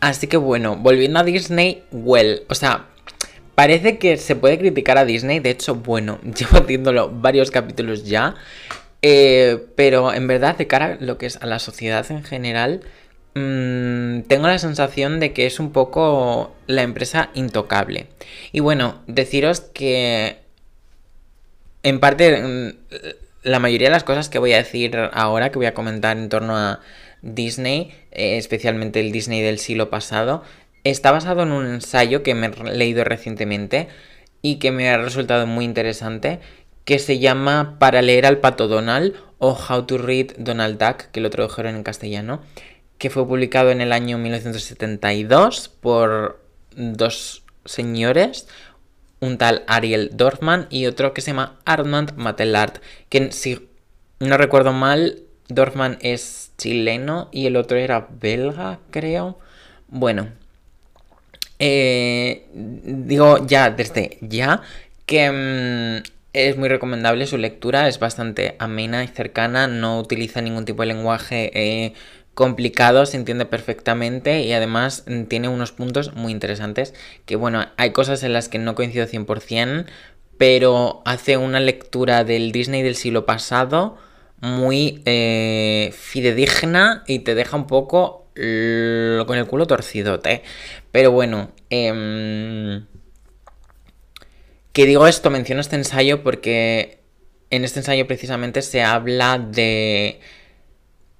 [0.00, 2.86] Así que bueno, volviendo a Disney, well, o sea,
[3.54, 8.36] parece que se puede criticar a Disney, de hecho, bueno, llevo haciéndolo varios capítulos ya,
[9.02, 12.82] eh, pero en verdad, de cara a lo que es a la sociedad en general,
[13.34, 18.06] mmm, tengo la sensación de que es un poco la empresa intocable.
[18.52, 20.38] Y bueno, deciros que
[21.82, 22.72] en parte mm,
[23.42, 26.28] la mayoría de las cosas que voy a decir ahora, que voy a comentar en
[26.28, 26.80] torno a
[27.22, 30.42] Disney, eh, especialmente el Disney del siglo pasado,
[30.84, 33.88] está basado en un ensayo que me he leído recientemente
[34.42, 36.40] y que me ha resultado muy interesante,
[36.84, 41.20] que se llama Para leer al pato Donald o How to Read Donald Duck, que
[41.20, 42.40] lo tradujeron en castellano,
[42.98, 46.40] que fue publicado en el año 1972 por
[46.76, 48.48] dos señores,
[49.20, 52.78] un tal Ariel Dorfman y otro que se llama Armand Matelart,
[53.08, 53.68] que si
[54.20, 59.38] no recuerdo mal, Dorfman es chileno y el otro era belga, creo.
[59.88, 60.28] Bueno,
[61.58, 64.62] eh, digo ya desde ya
[65.06, 66.02] que mm,
[66.34, 70.88] es muy recomendable su lectura, es bastante amena y cercana, no utiliza ningún tipo de
[70.88, 71.94] lenguaje eh,
[72.34, 76.94] complicado, se entiende perfectamente y además mm, tiene unos puntos muy interesantes
[77.26, 79.86] que bueno, hay cosas en las que no coincido 100%,
[80.36, 83.98] pero hace una lectura del Disney del siglo pasado
[84.40, 90.42] muy eh, fidedigna y te deja un poco con el culo torcidote.
[90.92, 92.82] Pero bueno, eh,
[94.72, 97.00] que digo esto, menciono este ensayo porque
[97.50, 100.20] en este ensayo precisamente se habla de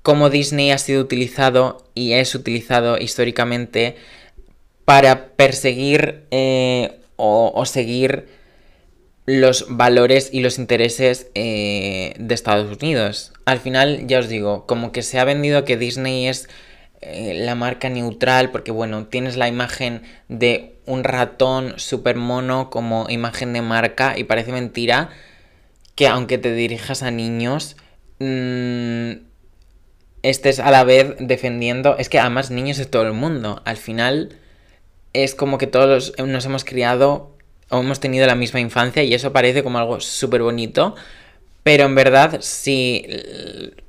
[0.02, 3.96] cómo Disney ha sido utilizado y es utilizado históricamente
[4.85, 8.38] para perseguir eh, o seguir
[9.28, 13.34] los valores y los intereses eh, de Estados Unidos.
[13.44, 16.48] Al final, ya os digo, como que se ha vendido que Disney es
[17.02, 23.10] eh, la marca neutral, porque bueno, tienes la imagen de un ratón super mono como
[23.10, 25.10] imagen de marca y parece mentira
[25.94, 27.76] que aunque te dirijas a niños,
[28.20, 29.10] mmm,
[30.22, 34.38] estés a la vez defendiendo, es que además niños de todo el mundo, al final
[35.12, 37.36] es como que todos nos hemos criado
[37.70, 40.94] o hemos tenido la misma infancia y eso parece como algo súper bonito,
[41.62, 43.07] pero en verdad si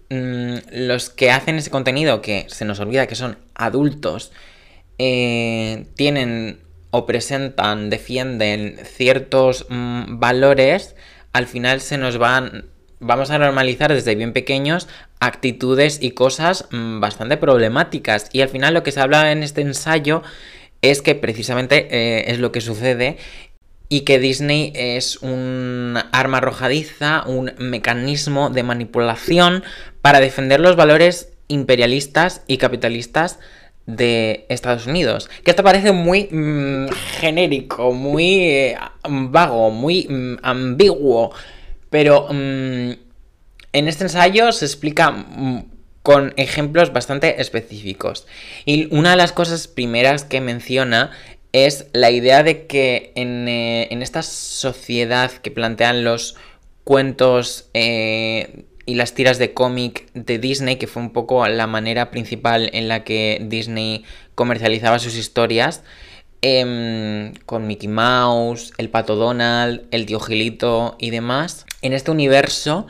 [0.09, 4.31] mm, los que hacen ese contenido, que se nos olvida que son adultos,
[4.97, 6.59] eh, tienen
[6.91, 10.95] o presentan, defienden ciertos mm, valores,
[11.33, 12.65] al final se nos van,
[12.99, 14.87] vamos a normalizar desde bien pequeños
[15.19, 18.29] actitudes y cosas mm, bastante problemáticas.
[18.33, 20.23] Y al final lo que se habla en este ensayo
[20.81, 23.17] es que precisamente eh, es lo que sucede
[23.89, 29.63] y que Disney es un arma arrojadiza, un mecanismo de manipulación
[30.01, 33.39] para defender los valores imperialistas y capitalistas
[33.87, 35.29] de Estados Unidos.
[35.43, 38.77] Que esto parece muy mm, genérico, muy eh,
[39.09, 41.33] vago, muy mm, ambiguo,
[41.89, 42.91] pero mm,
[43.73, 45.25] en este ensayo se explica
[46.03, 48.27] con ejemplos bastante específicos.
[48.65, 51.11] Y una de las cosas primeras que menciona
[51.51, 56.35] es la idea de que en, eh, esta sociedad que plantean los
[56.83, 62.11] cuentos eh, y las tiras de cómic de Disney, que fue un poco la manera
[62.11, 64.03] principal en la que Disney
[64.35, 65.83] comercializaba sus historias,
[66.41, 72.87] em, con Mickey Mouse, el Pato Donald, el Tío Gilito y demás, en este universo,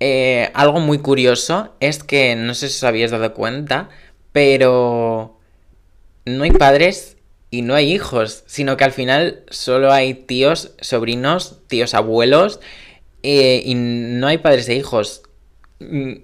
[0.00, 3.88] eh, algo muy curioso es que, no sé si os habéis dado cuenta,
[4.32, 5.38] pero
[6.24, 7.15] no hay padres
[7.50, 12.60] y no hay hijos, sino que al final solo hay tíos, sobrinos, tíos abuelos
[13.22, 15.22] eh, y no hay padres e hijos.
[15.78, 16.14] Mm,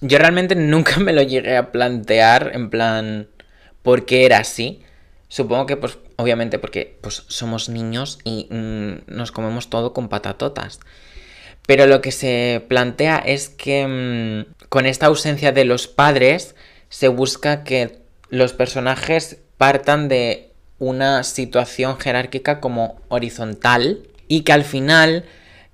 [0.00, 3.28] yo realmente nunca me lo llegué a plantear en plan,
[3.82, 4.82] ¿por qué era así?
[5.28, 10.80] Supongo que, pues, obviamente porque pues, somos niños y mm, nos comemos todo con patatotas.
[11.66, 13.86] Pero lo que se plantea es que
[14.48, 16.54] mm, con esta ausencia de los padres
[16.88, 24.64] se busca que los personajes partan de una situación jerárquica como horizontal y que al
[24.64, 25.24] final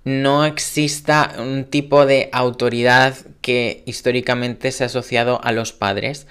[0.05, 6.27] no exista un tipo de autoridad que históricamente se ha asociado a los padres.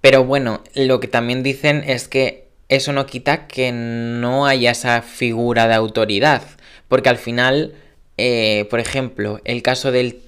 [0.00, 5.02] Pero bueno, lo que también dicen es que eso no quita que no haya esa
[5.02, 6.42] figura de autoridad.
[6.88, 7.74] Porque al final,
[8.16, 10.20] eh, por ejemplo, el caso del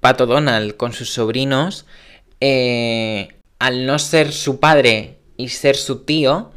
[0.00, 1.86] Pato Donald con sus sobrinos,
[2.40, 6.52] eh, al no ser su padre y ser su tío,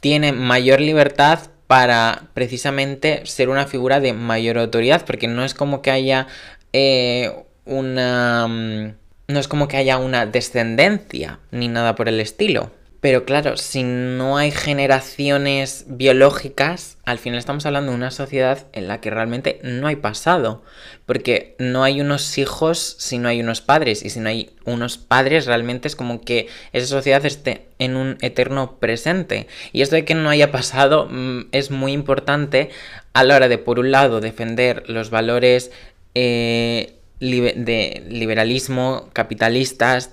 [0.00, 5.82] tiene mayor libertad para precisamente ser una figura de mayor autoridad, porque no es como
[5.82, 6.26] que haya
[6.72, 7.32] eh,
[7.64, 8.46] una...
[8.46, 8.94] Mm,
[9.26, 12.70] no es como que haya una descendencia, ni nada por el estilo.
[13.04, 18.88] Pero claro, si no hay generaciones biológicas, al final estamos hablando de una sociedad en
[18.88, 20.62] la que realmente no hay pasado.
[21.04, 24.06] Porque no hay unos hijos si no hay unos padres.
[24.06, 28.16] Y si no hay unos padres, realmente es como que esa sociedad esté en un
[28.22, 29.48] eterno presente.
[29.74, 32.70] Y esto de que no haya pasado mm, es muy importante
[33.12, 35.72] a la hora de, por un lado, defender los valores
[36.14, 40.10] eh, de liberalismo, capitalistas,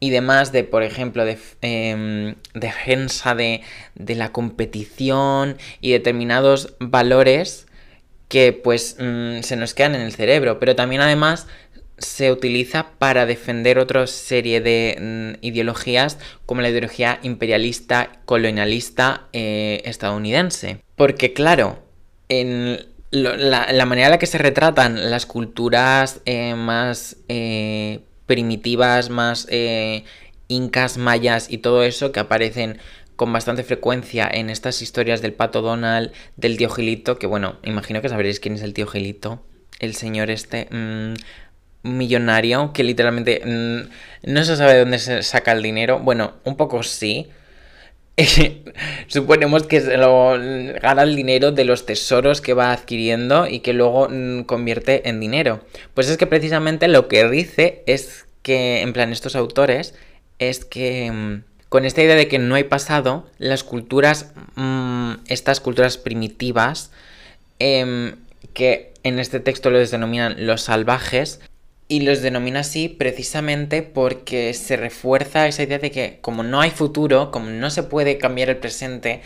[0.00, 3.62] y demás de, por ejemplo, de, em, defensa de,
[3.94, 7.66] de, la competición y determinados valores
[8.28, 11.46] que pues mm, se nos quedan en el cerebro, pero también además
[11.98, 14.98] se utiliza para defender otra serie de
[15.40, 20.82] mm, ideologías como la ideología imperialista colonialista eh, estadounidense.
[20.96, 21.82] Porque claro,
[22.28, 29.46] en la, manera en la que se retratan las culturas eh, más eh, primitivas, más
[29.50, 30.04] eh,
[30.48, 32.78] incas, mayas y todo eso que aparecen
[33.16, 38.02] con bastante frecuencia en estas historias del pato Donald, del tío Gilito, que bueno, imagino
[38.02, 39.42] que sabréis quién es el tío Gilito,
[39.78, 41.14] el señor este mm,
[41.82, 46.56] millonario que literalmente mm, no se sabe de dónde se saca el dinero, bueno, un
[46.56, 47.28] poco sí.
[49.08, 50.30] Suponemos que se lo
[50.80, 55.20] gana el dinero de los tesoros que va adquiriendo y que luego mm, convierte en
[55.20, 55.60] dinero.
[55.94, 59.94] Pues es que precisamente lo que dice es que, en plan, estos autores,
[60.38, 65.60] es que mm, con esta idea de que no hay pasado, las culturas, mm, estas
[65.60, 66.90] culturas primitivas,
[67.58, 68.16] em,
[68.54, 71.40] que en este texto los denominan los salvajes,
[71.88, 76.70] y los denomina así precisamente porque se refuerza esa idea de que como no hay
[76.70, 79.22] futuro, como no se puede cambiar el presente,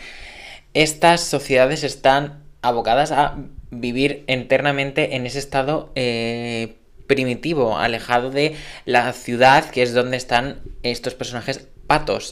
[0.73, 3.37] estas sociedades están abocadas a
[3.71, 6.75] vivir internamente en ese estado eh,
[7.07, 12.31] primitivo, alejado de la ciudad, que es donde están estos personajes patos.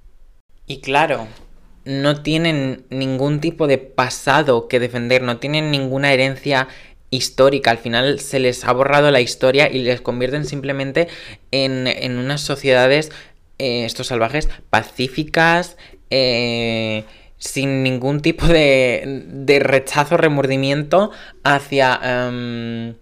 [0.66, 1.28] y claro,
[1.84, 6.68] no tienen ningún tipo de pasado que defender, no tienen ninguna herencia
[7.10, 7.70] histórica.
[7.70, 11.08] Al final se les ha borrado la historia y les convierten simplemente
[11.50, 13.10] en, unas sociedades,
[13.58, 15.76] eh, estos salvajes, pacíficas,
[16.10, 17.04] eh,
[17.38, 21.10] sin ningún tipo de, de rechazo, remordimiento
[21.44, 22.00] hacia...
[22.02, 22.94] Em,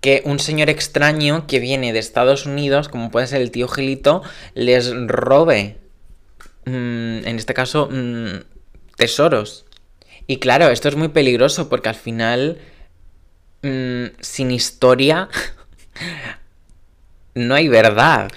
[0.00, 4.22] que un señor extraño que viene de Estados Unidos, como puede ser el tío Gilito,
[4.54, 5.76] les robe,
[6.64, 8.44] mm, en este caso, mm,
[8.96, 9.66] tesoros.
[10.26, 12.58] Y claro, esto es muy peligroso porque al final
[13.62, 15.28] Mm, sin historia
[17.34, 18.30] no hay verdad.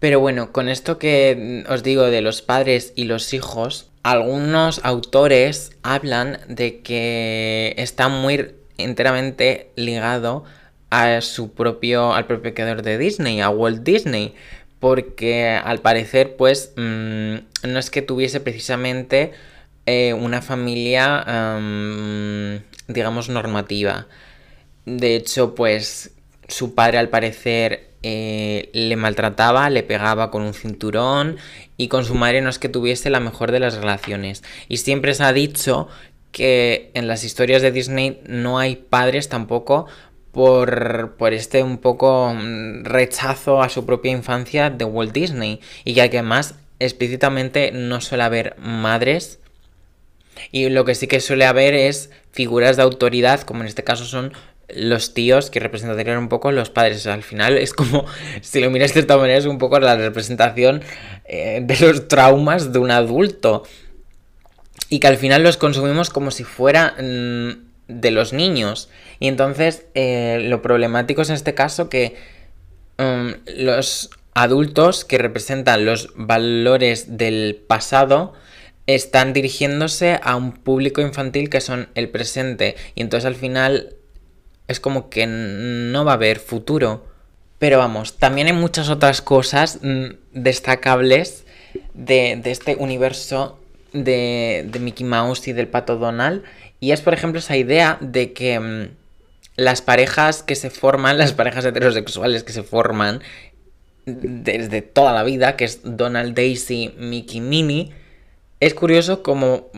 [0.00, 5.72] Pero bueno, con esto que os digo de los padres y los hijos, algunos autores
[5.82, 10.44] hablan de que está muy enteramente ligado
[10.90, 14.34] a su propio, al propio creador de Disney, a Walt Disney,
[14.80, 19.32] porque al parecer, pues, mm, no es que tuviese precisamente
[19.86, 21.24] eh, una familia,
[22.88, 24.06] digamos, normativa.
[24.86, 26.12] De hecho, pues
[26.48, 31.36] su padre al parecer eh, le maltrataba, le pegaba con un cinturón
[31.76, 34.44] y con su madre no es que tuviese la mejor de las relaciones.
[34.68, 35.88] Y siempre se ha dicho
[36.30, 39.86] que en las historias de Disney no hay padres tampoco
[40.30, 45.94] por, por este un poco mm, rechazo a su propia infancia de Walt Disney y
[45.94, 49.38] que además explícitamente no suele haber madres
[50.52, 54.04] y lo que sí que suele haber es figuras de autoridad como en este caso
[54.04, 54.34] son
[54.68, 57.06] los tíos que representarían un poco los padres.
[57.06, 58.04] al final es como,
[58.40, 60.82] si lo miras de esta manera, es un poco la representación
[61.24, 63.64] eh, de los traumas de un adulto.
[64.88, 68.88] Y que al final los consumimos como si fuera de los niños.
[69.18, 72.14] Y entonces eh, lo problemático es en este caso que
[72.98, 78.34] um, los adultos que representan los valores del pasado
[78.86, 83.96] están dirigiéndose a un público infantil que son el presente y entonces al final
[84.68, 87.06] es como que no va a haber futuro.
[87.58, 89.80] Pero vamos, también hay muchas otras cosas
[90.32, 91.46] destacables
[91.94, 93.58] de, este universo
[93.92, 96.42] de, Mickey Mouse y del pato Donald.
[96.80, 98.90] Y es, por ejemplo, esa idea de que mm,
[99.56, 103.22] las parejas que se forman, las parejas heterosexuales que se forman
[104.04, 107.92] desde toda la vida, que es Donald Daisy, Mickey Minnie,
[108.60, 109.70] es curioso como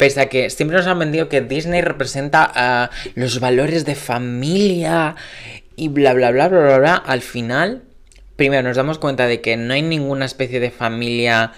[0.00, 5.14] pese a que siempre nos han vendido que Disney representa los valores de familia
[5.76, 7.82] y bla bla bla bla bla bla, al final,
[8.36, 11.52] primero nos damos cuenta de que no hay ninguna especie de familia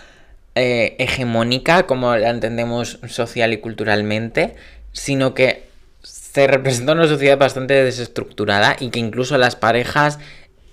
[0.56, 4.56] eh, hegemónica como la entendemos social y culturalmente,
[4.90, 5.68] sino que
[6.02, 10.18] se representa una sociedad bastante desestructurada y que incluso las parejas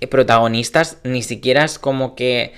[0.10, 2.52] protagonistas ni siquiera es como que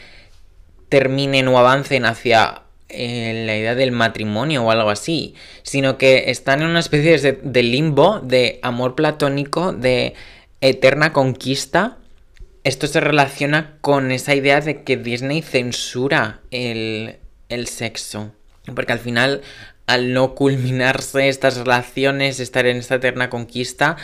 [0.88, 2.61] terminen o avancen hacia
[2.94, 8.20] la idea del matrimonio o algo así, sino que están en una especie de, limbo,
[8.20, 10.14] de amor platónico, de
[10.62, 11.98] eterna conquista.
[12.64, 17.18] Esto se relaciona con esa idea de que Disney censura el,
[17.50, 18.32] el sexo.
[18.76, 19.42] Porque al final,
[19.88, 23.98] al no culminarse estas relaciones, estar en esta eterna conquista,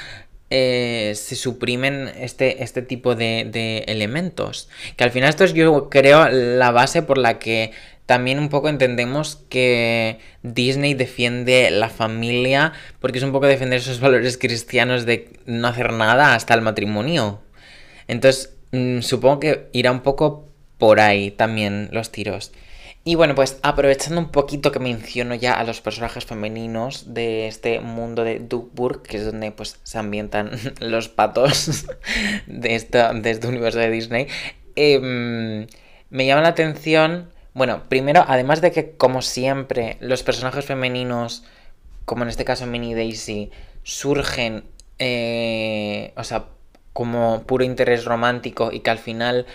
[0.50, 4.70] eh, se suprimen este, este tipo de, de, elementos.
[4.96, 7.72] Que al final esto es yo creo la base por la que
[8.08, 14.00] también un poco entendemos que Disney defiende la familia porque es un poco defender esos
[14.00, 17.42] valores cristianos de no hacer nada hasta el matrimonio.
[18.08, 20.48] Entonces, mm, supongo que irá un poco
[20.78, 22.54] por ahí también los tiros.
[23.04, 27.82] Y bueno, pues aprovechando un poquito que menciono ya a los personajes femeninos de este
[27.82, 31.88] mundo de Duckburg, que es donde pues se ambientan los patos
[32.48, 34.28] de, esta, de este universo de Disney,
[34.78, 35.68] em,
[36.10, 41.44] me llama la atención bueno, primero, además de que, como siempre, los personajes femeninos,
[42.06, 43.50] como en este caso Minnie Daisy,
[43.82, 44.64] surgen,
[45.00, 46.46] eh, o sea,
[46.94, 49.48] como puro interés romántico y que al final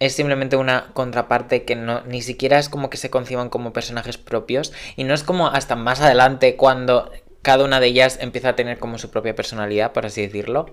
[0.00, 4.16] es simplemente una contraparte que no ni siquiera es como que se conciban como personajes
[4.16, 7.10] propios y no es como hasta más adelante cuando
[7.42, 10.70] cada una de ellas empieza a tener como su propia personalidad, por así decirlo.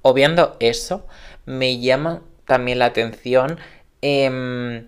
[0.00, 1.06] Obviando eso,
[1.44, 3.58] me llama también la atención
[4.00, 4.86] eh,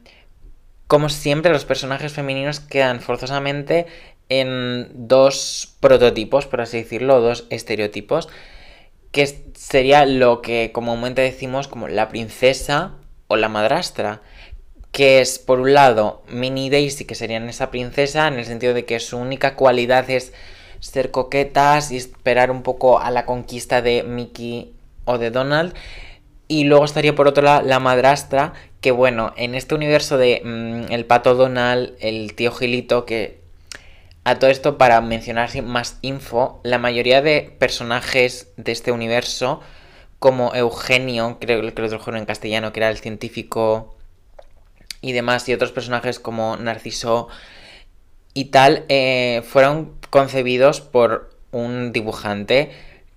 [0.86, 3.86] como siempre, los personajes femeninos quedan forzosamente
[4.28, 8.28] en dos prototipos, por así decirlo, dos estereotipos,
[9.12, 12.94] que sería lo que comúnmente decimos como la princesa
[13.28, 14.22] o la madrastra,
[14.92, 18.84] que es por un lado Minnie Daisy, que serían esa princesa, en el sentido de
[18.84, 20.32] que su única cualidad es
[20.80, 24.74] ser coquetas y esperar un poco a la conquista de Mickey
[25.04, 25.74] o de Donald.
[26.48, 30.92] Y luego estaría por otro lado la madrastra, que bueno, en este universo de mm,
[30.92, 33.40] el pato Donald, el tío Gilito, que
[34.24, 39.60] a todo esto para mencionar más info, la mayoría de personajes de este universo,
[40.18, 43.96] como Eugenio, creo que lo trajeron en castellano, que era el científico
[45.00, 47.28] y demás, y otros personajes como Narciso
[48.34, 52.72] y tal, eh, fueron concebidos por un dibujante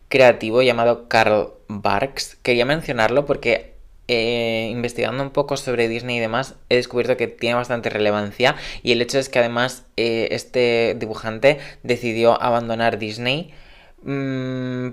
[0.10, 2.38] creativo llamado Carl Barks.
[2.42, 3.76] Quería mencionarlo porque
[4.08, 8.92] eh, investigando un poco sobre Disney y demás, he descubierto que tiene bastante relevancia y
[8.92, 13.54] el hecho es que además eh, este dibujante decidió abandonar Disney.
[14.02, 14.90] Mm,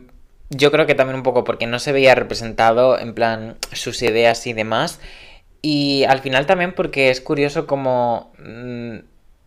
[0.51, 4.47] yo creo que también un poco porque no se veía representado en plan sus ideas
[4.47, 5.01] y demás.
[5.63, 8.99] Y al final también porque es curioso como mm,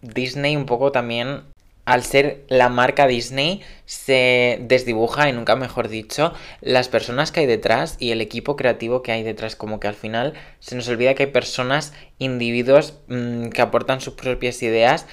[0.02, 1.44] Disney un poco también
[1.90, 7.46] al ser la marca Disney, se desdibuja, y nunca mejor dicho, las personas que hay
[7.48, 9.56] detrás y el equipo creativo que hay detrás.
[9.56, 14.14] Como que al final se nos olvida que hay personas, individuos mm, que aportan sus
[14.14, 15.08] propias ideas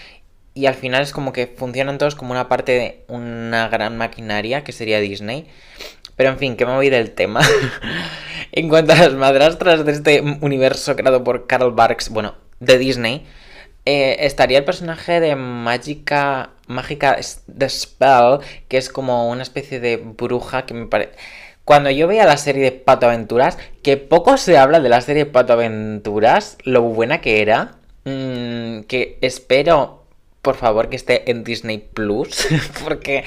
[0.53, 4.63] y al final es como que funcionan todos como una parte de una gran maquinaria
[4.63, 5.47] que sería Disney.
[6.15, 7.41] Pero en fin, que me voy del tema.
[8.53, 13.25] en cuanto a las madrastras de este universo creado por Carl Barks, bueno, de Disney,
[13.87, 17.17] eh, estaría el personaje de Mágica, Mágica
[17.57, 18.39] The Spell,
[18.69, 21.13] que es como una especie de bruja que me parece...
[21.65, 25.25] Cuando yo veía la serie de Pato Aventuras, que poco se habla de la serie
[25.25, 30.05] de Pato Aventuras, lo buena que era, mm, que espero,
[30.43, 32.47] por favor, que esté en Disney Plus,
[32.85, 33.25] porque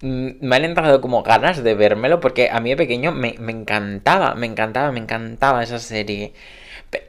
[0.00, 4.34] me han entrado como ganas de vérmelo, porque a mí de pequeño me, me encantaba,
[4.34, 6.32] me encantaba, me encantaba esa serie.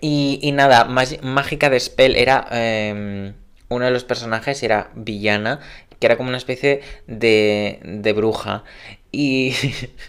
[0.01, 3.34] Y, nada, Mágica de Spell era em,
[3.70, 5.59] uno de los personajes, era villana,
[5.99, 8.63] que era como una especie de, de bruja.
[9.11, 9.53] Y,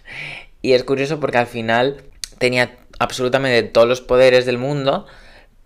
[0.62, 2.02] y es curioso porque al final
[2.38, 5.06] tenía absolutamente todos los poderes del mundo,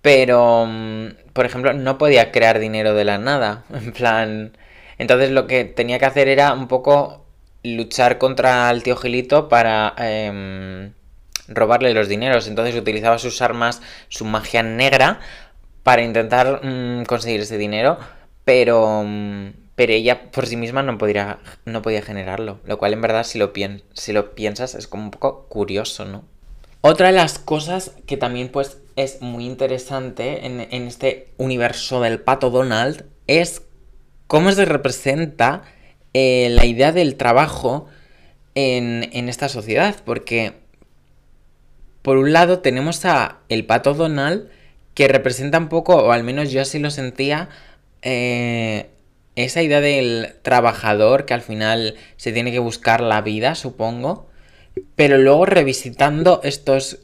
[0.02, 3.64] pero, mm, por ejemplo, no podía crear dinero de la nada.
[3.72, 4.56] En plan...
[4.98, 7.24] Entonces lo que tenía que hacer era un poco
[7.64, 10.92] luchar contra el tío Gilito para em,
[11.48, 12.46] robarle los dineros.
[12.46, 15.20] Entonces utilizaba sus armas, su magia negra,
[15.84, 17.98] para intentar mm, conseguir ese dinero,
[18.44, 22.58] pero, mm, pero ella por sí misma no, podría, no podía generarlo.
[22.64, 26.24] Lo cual en verdad si lo, piensas es como un poco curioso, ¿no?
[26.80, 32.50] Otra de las cosas que también pues es muy interesante en, este universo del pato
[32.50, 33.62] Donald es
[34.26, 35.62] cómo se representa
[36.12, 37.86] eh, la idea del trabajo
[38.54, 39.96] en, en, esta sociedad.
[40.04, 40.52] Porque,
[42.02, 44.48] por un lado, tenemos a el pato Donald
[44.94, 47.48] que representa un poco, o al menos yo así lo sentía,
[48.02, 48.90] eh,
[49.36, 54.28] esa idea del trabajador que al final se tiene que buscar la vida, supongo.
[54.94, 56.98] Pero luego revisitando estos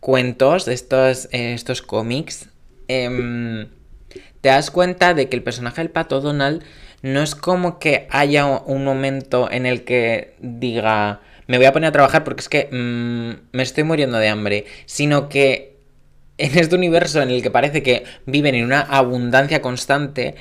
[0.00, 2.48] cuentos, estos, eh, estos cómics,
[2.88, 3.68] em,
[4.40, 6.62] te das cuenta de que el personaje del pato Donald
[7.02, 11.88] no es como que haya un momento en el que diga, me voy a poner
[11.88, 15.75] a trabajar porque es que mm, me estoy muriendo de hambre, sino que
[16.38, 20.34] en este universo en el que parece que viven en una abundancia constante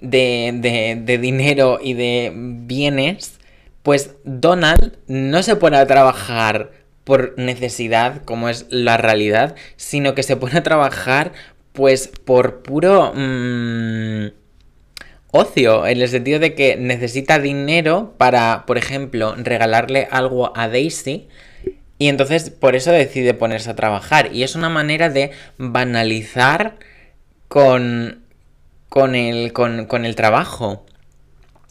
[0.00, 3.38] de, de, de dinero y de bienes,
[3.82, 6.72] pues Donald no se pone a trabajar
[7.04, 11.32] por necesidad, como es la realidad, sino que se pone a trabajar
[11.72, 14.26] pues por puro mm,
[15.30, 21.28] ocio, en el sentido de que necesita dinero para, por ejemplo, regalarle algo a Daisy.
[21.98, 24.30] Y entonces por eso decide ponerse a trabajar.
[24.32, 26.78] Y es una manera de banalizar
[27.48, 28.22] con,
[28.88, 30.86] con, el, con, con el trabajo.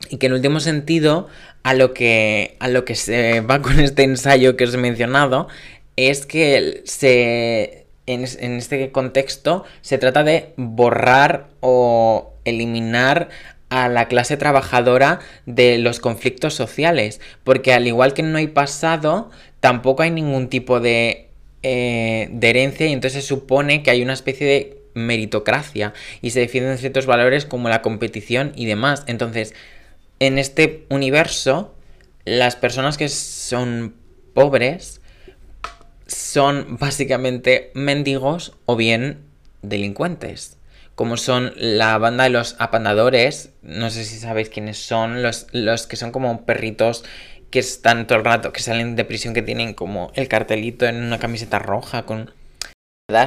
[0.09, 1.28] Y que en último sentido,
[1.63, 5.47] a lo que, a lo que se va con este ensayo que os he mencionado,
[5.95, 13.30] es que se, en, este contexto se trata de borrar o eliminar
[13.70, 17.22] a la clase trabajadora de los conflictos sociales.
[17.43, 21.30] Porque al igual que no hay pasado, tampoco hay ningún tipo de,
[21.63, 26.39] eh, de herencia y entonces se supone que hay una especie de meritocracia y se
[26.39, 29.03] defienden ciertos valores como la competición y demás.
[29.07, 29.53] Entonces,
[30.20, 31.76] en este universo,
[32.26, 33.95] las personas que son
[34.34, 35.01] pobres
[36.07, 39.20] son básicamente mendigos o bien
[39.61, 40.57] delincuentes.
[40.98, 45.86] Como son la banda de los apandadores, no sé si sabéis quiénes son, los, los
[45.86, 47.04] que son como perritos
[47.52, 50.95] que están todo el rato, que salen de prisión, que tienen como el cartelito en
[50.95, 52.34] una camiseta roja con...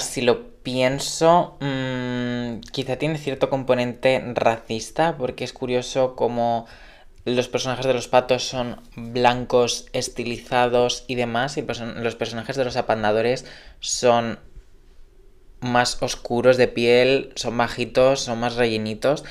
[0.01, 6.66] Si lo pienso, mmm, quizá tiene cierto componente racista, porque es curioso como
[7.25, 12.77] los personajes de los patos son blancos, estilizados y demás, y los personajes de los
[12.77, 13.47] apandadores
[13.79, 14.41] son
[15.61, 19.24] más oscuros de piel, son bajitos, son más rellenitos.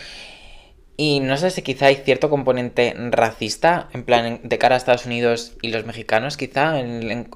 [0.97, 5.05] Y no sé si quizá hay cierto componente racista, en plan, de cara a Estados
[5.05, 7.30] Unidos y los mexicanos, quizá, en,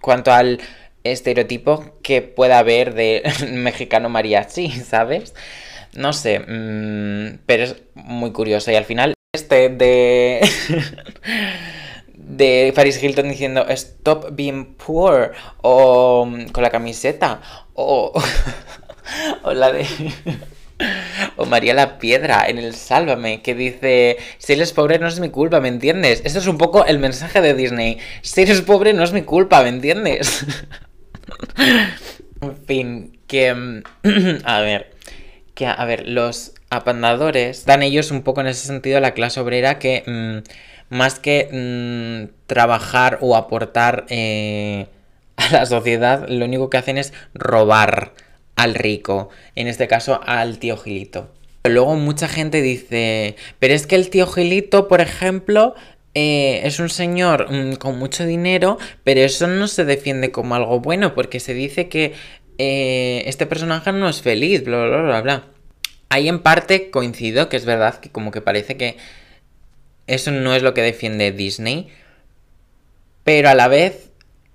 [0.00, 0.60] cuanto al
[1.02, 3.22] estereotipo que pueda haber de
[3.52, 5.34] mexicano mariachi, ¿sabes?
[5.94, 8.70] No sé, mm, pero es muy curioso.
[8.70, 10.40] Y al final este de.
[12.24, 15.32] de Paris Hilton diciendo Stop being poor.
[15.62, 17.40] O mm, con la camiseta.
[17.74, 18.12] O.
[19.42, 19.86] o la de.
[21.36, 25.30] O María la Piedra en el Sálvame, que dice, si eres pobre no es mi
[25.30, 26.22] culpa, ¿me entiendes?
[26.24, 27.98] Eso es un poco el mensaje de Disney.
[28.22, 30.44] Si eres pobre no es mi culpa, ¿me entiendes?
[32.40, 33.54] en fin, que...
[33.54, 33.82] Mm,
[34.44, 34.94] a ver,
[35.54, 39.78] que a ver, los apandadores dan ellos un poco en ese sentido la clase obrera
[39.78, 40.38] que mm,
[40.88, 44.86] más que mm, trabajar o aportar eh,
[45.36, 48.12] a la sociedad, lo único que hacen es robar
[48.56, 51.30] al rico, en este caso al tío Gilito.
[51.64, 55.74] Luego mucha gente dice, pero es que el tío Gilito, por ejemplo,
[56.14, 60.80] eh, es un señor mm, con mucho dinero, pero eso no se defiende como algo
[60.80, 62.12] bueno, porque se dice que
[62.58, 65.44] eh, este personaje no es feliz, bla, bla, bla, bla.
[66.10, 68.96] Ahí en parte coincido que es verdad que como que parece que
[70.06, 71.88] eso no es lo que defiende Disney,
[73.24, 74.10] pero a la vez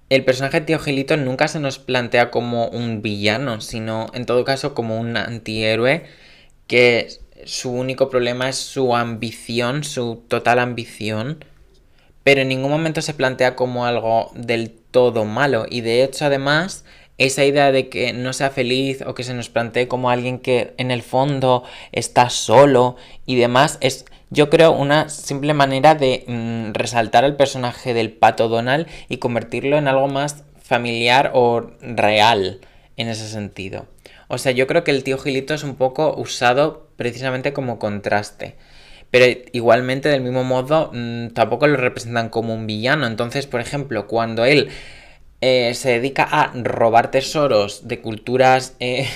[0.09, 4.43] el personaje de Tío Gilito nunca se nos plantea como un villano, sino en todo
[4.43, 6.03] caso como un antihéroe
[6.67, 7.09] que
[7.45, 11.43] su único problema es su ambición, su total ambición,
[12.23, 15.65] pero en ningún momento se plantea como algo del todo malo.
[15.69, 16.83] Y de hecho además
[17.17, 20.73] esa idea de que no sea feliz o que se nos plantee como alguien que
[20.77, 22.95] en el fondo está solo
[23.25, 28.47] y demás, es yo creo una simple manera de mm, resaltar al personaje del pato
[28.47, 32.59] Donald y convertirlo en algo más familiar o real
[32.95, 33.87] en ese sentido.
[34.27, 38.55] O sea, yo creo que el tío Gilito es un poco usado precisamente como contraste.
[39.11, 43.07] Pero igualmente, del mismo modo, mm, tampoco lo representan como un villano.
[43.07, 44.69] Entonces, por ejemplo, cuando él
[45.41, 49.07] eh, se dedica a robar tesoros de culturas eh,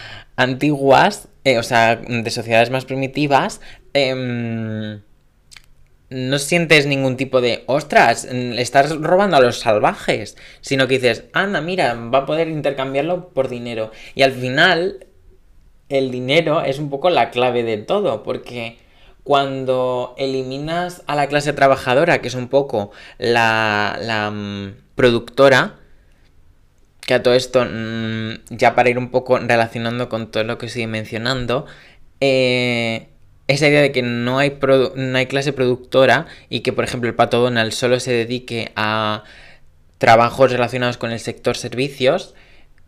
[0.36, 3.60] antiguas, eh, o sea, de sociedades más primitivas,
[3.94, 5.00] em,
[6.10, 11.24] no sientes ningún tipo de, ostras, le estás robando a los salvajes, sino que dices,
[11.32, 13.90] anda, mira, va a poder intercambiarlo por dinero.
[14.14, 15.06] Y al final,
[15.88, 18.78] el dinero es un poco la clave de todo, porque
[19.22, 25.74] cuando eliminas a la clase trabajadora, que es un poco la, la mm, productora,
[27.06, 30.66] que a todo esto, mm, ya para ir un poco relacionando con todo lo que
[30.66, 31.66] estoy mencionando,
[32.20, 33.08] eh,
[33.48, 34.58] esa idea de que no hay,
[34.94, 39.24] no hay clase productora y que, por ejemplo, el Pato Donald solo se dedique a
[39.96, 42.34] trabajos relacionados con el sector servicios,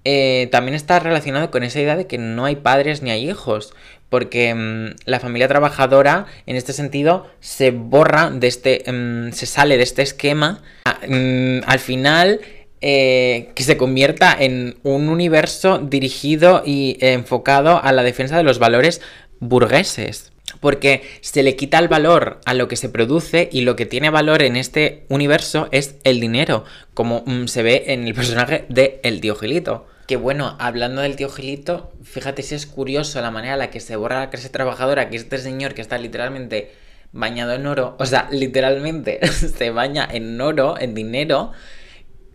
[0.04, 3.72] eh, también está relacionado con esa idea de que no hay padres ni hay hijos,
[4.11, 9.78] porque mm, la familia trabajadora, en este sentido, se borra de este, mm, se sale
[9.78, 10.62] de este esquema,
[11.08, 12.40] mm, al final...
[12.82, 18.58] Eh, que se convierta en un universo dirigido y enfocado a la defensa de los
[18.58, 19.02] valores
[19.38, 20.30] burgueses
[20.61, 24.11] porque se le quita el valor a lo que se produce y lo que tiene
[24.11, 29.01] valor en este universo es el dinero, como mm, se ve en el personaje de
[29.03, 29.86] El Tío Gilito.
[30.07, 33.80] Que bueno, hablando del Tío Gilito, fíjate si es curioso la manera en la que
[33.80, 36.72] se borra la clase trabajadora, que este señor que está literalmente
[37.12, 41.53] bañado en oro, o sea, literalmente se baña en oro, en dinero,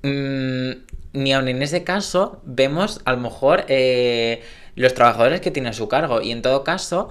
[0.03, 0.71] mm,
[1.15, 4.41] ni aun en ese caso vemos a lo mejor eh,
[4.75, 7.09] los trabajadores que tiene a su cargo y en todo caso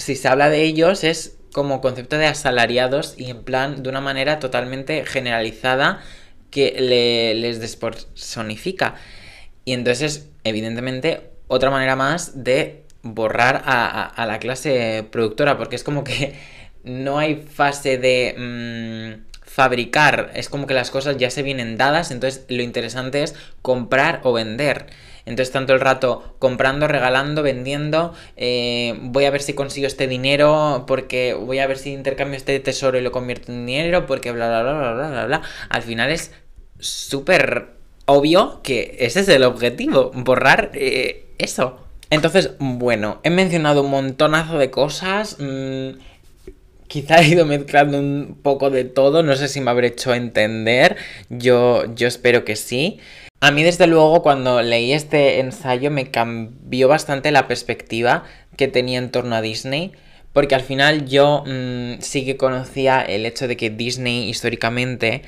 [0.00, 4.00] si se habla de ellos es como concepto de asalariados y en plan de una
[4.00, 6.00] manera totalmente generalizada
[6.50, 6.76] que
[7.40, 8.94] les despersonifica.
[9.64, 16.04] Y entonces, evidentemente, otra manera más de borrar a, la clase productora, porque es como
[16.04, 16.34] que
[16.84, 22.10] no hay fase de mm, fabricar, es como que las cosas ya se vienen dadas,
[22.10, 24.86] entonces lo interesante es comprar o vender.
[25.26, 30.84] Entonces, tanto el rato comprando, regalando, vendiendo, eh, voy a ver si consigo este dinero,
[30.86, 34.48] porque voy a ver si intercambio este tesoro y lo convierto en dinero, porque bla,
[34.48, 35.42] bla, bla, bla, bla, bla, bla.
[35.68, 36.32] Al final es
[36.78, 37.68] súper
[38.06, 41.78] obvio que ese es el objetivo, borrar eh, eso.
[42.10, 45.36] Entonces, bueno, he mencionado un montonazo de cosas.
[45.38, 45.90] Mm,
[46.88, 49.22] quizá he ido mezclando un poco de todo.
[49.22, 50.96] No sé si me habré hecho entender.
[51.28, 52.98] Yo, yo espero que sí.
[53.40, 58.24] A mí, desde luego, cuando leí este ensayo me cambió bastante la perspectiva
[58.56, 59.92] que tenía en torno a Disney.
[60.32, 65.22] Porque al final yo mm, sí que conocía el hecho de que Disney históricamente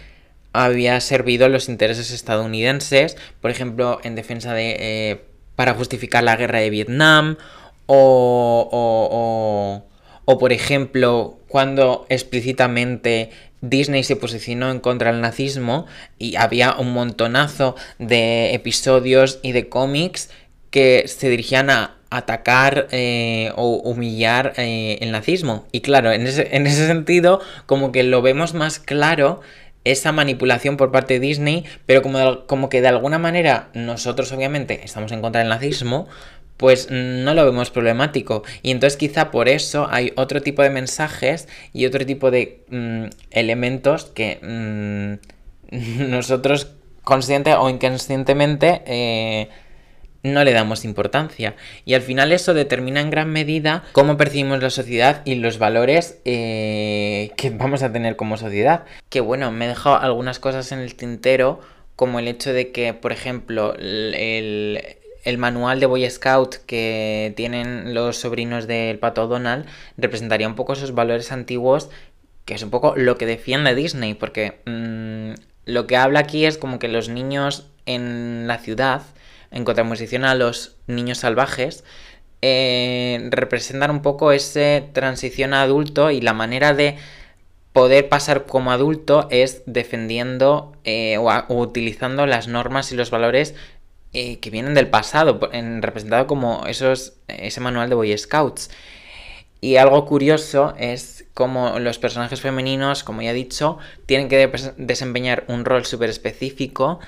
[0.53, 4.77] había servido los intereses estadounidenses, por ejemplo, en defensa de...
[4.79, 5.25] Eh,
[5.57, 7.37] para justificar la guerra de Vietnam,
[7.87, 9.85] o, o, o,
[10.25, 13.31] o por ejemplo, cuando explícitamente
[13.63, 15.87] Disney se posicionó en contra del nazismo
[16.19, 20.29] y había un montonazo de episodios y de cómics
[20.71, 25.67] que se dirigían a atacar eh, o humillar eh, el nazismo.
[25.73, 29.41] Y claro, en ese, en ese sentido, como que lo vemos más claro
[29.85, 34.81] esa manipulación por parte de Disney, pero como, como que de alguna manera nosotros obviamente
[34.85, 36.09] estamos en contra del nazismo,
[36.63, 38.45] pues no lo vemos problemático.
[38.63, 43.07] Y entonces quizá por eso hay otro tipo de mensajes y otro tipo de mm,
[43.33, 45.19] elementos que
[45.73, 46.69] mm, nosotros
[47.03, 49.49] consciente o inconscientemente eh,
[50.23, 51.57] no le damos importancia.
[51.85, 56.21] Y al final eso determina en gran medida cómo percibimos la sociedad y los valores
[56.25, 58.85] eh, que vamos a tener como sociedad.
[59.09, 61.59] Que bueno, me he dejado algunas cosas en el tintero,
[61.97, 67.95] como el hecho de que, por ejemplo, el, el manual de Boy Scout que tienen
[67.95, 69.67] los sobrinos del pato Donald
[69.97, 71.91] representaría un poco esos valores antiguos,
[72.45, 76.59] que es un poco lo que defiende Disney, porque mm, lo que habla aquí es
[76.59, 79.03] como que los niños en la ciudad,
[79.51, 81.85] en contraposición a los niños salvajes,
[82.41, 86.97] eh, representan un poco esa transición a adulto y la manera de
[87.73, 93.55] poder pasar como adulto es defendiendo eh, o, utilizando las normas y los valores
[94.13, 98.71] eh, que vienen del pasado, en, representado como esos, ese manual de Boy Scouts.
[99.61, 105.45] Y algo curioso es como los personajes femeninos, como ya he dicho, tienen que desempeñar
[105.47, 106.99] un rol súper específico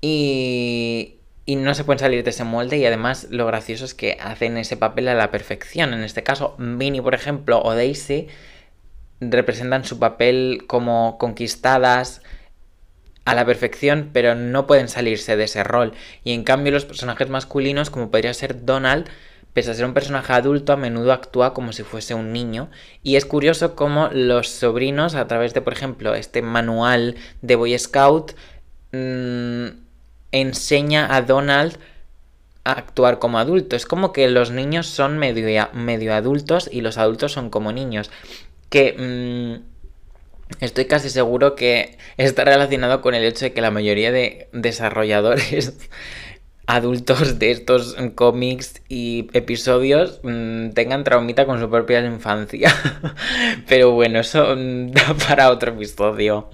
[0.00, 4.16] y, y no se pueden salir de ese molde y además lo gracioso es que
[4.20, 5.92] hacen ese papel a la perfección.
[5.92, 8.28] En este caso, Minnie, por ejemplo, o Daisy
[9.20, 12.22] representan su papel como conquistadas,
[13.24, 15.92] a la perfección, pero no pueden salirse de ese rol.
[16.24, 19.08] Y en cambio los personajes masculinos, como podría ser Donald,
[19.54, 22.70] pese a ser un personaje adulto, a menudo actúa como si fuese un niño.
[23.02, 27.78] Y es curioso cómo los sobrinos, a través de, por ejemplo, este manual de Boy
[27.78, 28.32] Scout,
[28.92, 29.68] mmm,
[30.32, 31.78] enseña a Donald
[32.64, 33.76] a actuar como adulto.
[33.76, 38.10] Es como que los niños son medio, medio adultos y los adultos son como niños.
[38.68, 39.60] Que...
[39.62, 39.73] Mmm,
[40.60, 45.74] Estoy casi seguro que está relacionado con el hecho de que la mayoría de desarrolladores
[46.66, 52.74] adultos de estos cómics y episodios mmm, tengan traumita con su propia infancia.
[53.68, 56.50] Pero bueno, eso mm, da para otro episodio.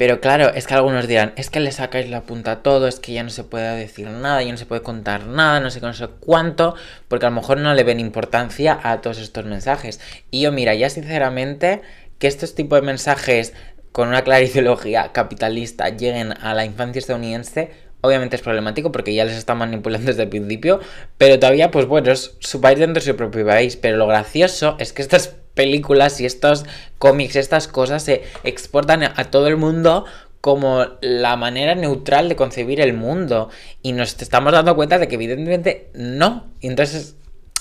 [0.00, 2.98] Pero claro, es que algunos dirán, es que le sacáis la punta a todo, es
[3.00, 5.92] que ya no se puede decir nada, ya no se puede contar nada, no no
[5.92, 6.74] sé cuánto,
[7.06, 10.00] porque a lo mejor no le ven importancia a todos estos mensajes.
[10.30, 11.82] Y yo, mira, ya sinceramente,
[12.20, 13.52] que estos tipos de mensajes
[13.90, 17.70] con una clara ideología capitalista lleguen a la infancia estadounidense,
[18.02, 20.80] obviamente es problemático porque ya les está manipulando desde el principio,
[21.18, 23.76] pero todavía, pues bueno, es su país dentro de su propio país.
[23.76, 26.64] Pero lo gracioso es que estas películas y estos
[26.98, 30.04] cómics, estas cosas se exportan a todo el mundo
[30.40, 33.50] como la manera neutral de concebir el mundo.
[33.82, 36.46] Y nos estamos dando cuenta de que evidentemente no.
[36.60, 37.16] Y entonces,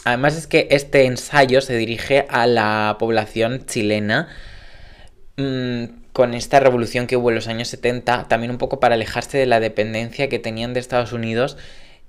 [0.05, 4.29] además es que este ensayo se dirige a la población chilena.
[5.39, 9.37] Mmm, con esta revolución que hubo en los años 70, también un poco para alejarse
[9.37, 11.55] de la dependencia que tenían de Estados Unidos.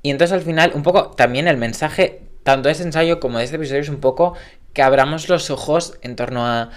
[0.02, 3.44] Y entonces al final, un poco también el mensaje, tanto de ese ensayo como de
[3.44, 4.34] este episodio, es un poco
[4.72, 6.70] que abramos los ojos en torno a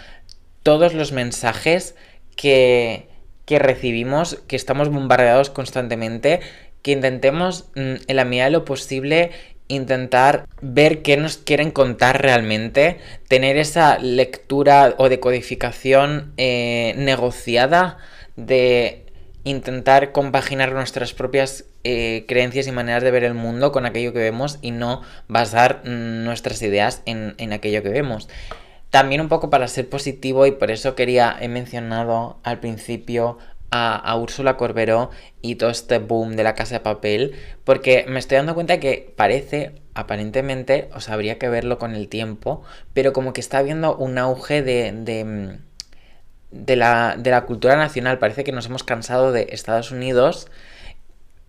[0.62, 1.96] todos los mensajes
[2.36, 3.08] que,
[3.46, 6.40] que recibimos, que estamos bombardeados constantemente,
[6.84, 9.32] que intentemos mm, en la medida de lo posible
[9.74, 17.98] intentar ver qué nos quieren contar realmente, tener esa lectura o decodificación eh, negociada
[18.36, 19.06] de
[19.44, 24.20] intentar compaginar nuestras propias eh, creencias y maneras de ver el mundo con aquello que
[24.20, 28.30] vemos y no basar nuestras ideas en, en, aquello que vemos.
[28.90, 33.38] También un poco para ser positivo y por eso quería, he mencionado al principio
[33.76, 35.10] a, Úrsula Corberó
[35.42, 39.12] y todo este boom de la casa de papel, porque me estoy dando cuenta que
[39.16, 42.62] parece, aparentemente, o sea, habría que verlo con el tiempo,
[42.94, 45.58] pero como que está habiendo un auge de, de,
[46.52, 48.20] de, la, de la cultura nacional.
[48.20, 50.48] Parece que nos hemos cansado de Estados Unidos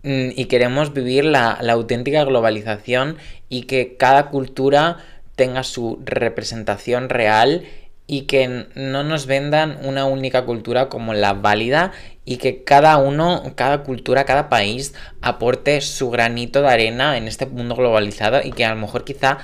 [0.01, 3.17] mm, y queremos vivir la, la auténtica globalización
[3.49, 4.97] y que cada cultura
[5.35, 7.65] tenga su representación real
[8.07, 11.91] y que no nos vendan una única cultura como la válida
[12.23, 17.47] y que cada uno, cada cultura, cada país aporte su granito de arena en este
[17.47, 19.39] mundo globalizado y que a lo mejor quizá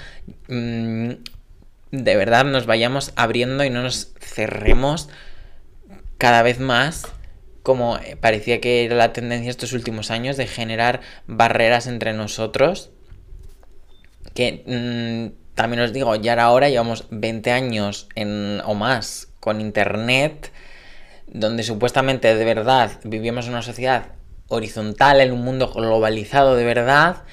[0.47, 1.11] mmm,
[1.91, 5.09] de verdad nos vayamos abriendo y no nos cerremos
[6.17, 7.07] cada vez más
[7.63, 12.91] como parecía que era la tendencia estos últimos años de generar barreras entre nosotros
[14.35, 18.07] que mmm, también os digo, ya ahora llevamos 20 años
[18.65, 20.51] o más con Internet,
[21.27, 24.07] donde supuestamente de verdad vivimos en una sociedad
[24.47, 27.23] horizontal, en un mundo globalizado de verdad,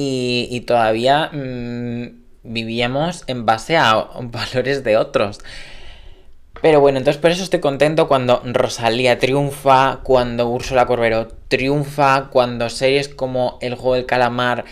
[0.00, 5.40] y, todavía mmm, vivíamos en base a valores de otros.
[6.60, 12.68] Pero bueno, entonces por eso estoy contento cuando Rosalía triunfa, cuando Úrsula Corberó triunfa, cuando
[12.68, 14.64] series como El juego del calamar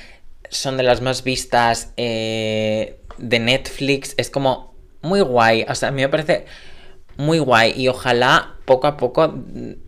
[0.51, 4.15] son de las más vistas eh, de Netflix.
[4.17, 5.65] Es como muy guay.
[5.69, 6.47] O sea, a mí me parece
[7.17, 7.73] muy guay.
[7.77, 9.35] Y ojalá poco a poco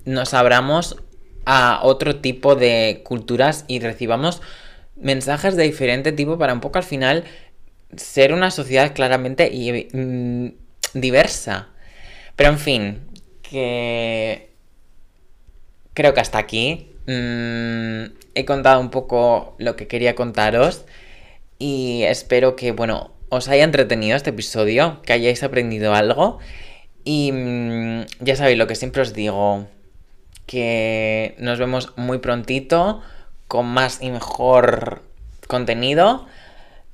[0.05, 0.97] nos abramos
[1.45, 4.43] a otro tipo de culturas y recibamos
[4.97, 7.25] mensajes de diferente tipo para un poco al final
[7.97, 9.51] ser una sociedad claramente
[9.93, 10.49] mm,
[10.99, 11.69] diversa.
[12.37, 13.09] Pero en fin,
[13.43, 14.51] que
[15.95, 16.88] creo que hasta aquí.
[17.09, 20.85] Mm, he contado un poco lo que quería contaros
[21.59, 26.39] y espero que, bueno, os haya entretenido este episodio, que hayáis aprendido algo
[27.05, 29.67] y mmm, ya sabéis lo que siempre os digo,
[30.45, 33.01] que nos vemos muy prontito
[33.49, 35.01] con más y mejor
[35.47, 36.27] contenido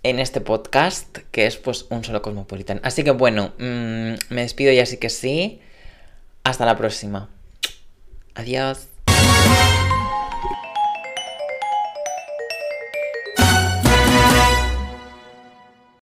[0.05, 2.81] en este podcast que es pues un solo cosmopolitan.
[2.85, 5.61] Así que bueno, mmm, me despido ya sí que sí.
[6.45, 7.31] Hasta la próxima.
[8.35, 8.94] Adiós.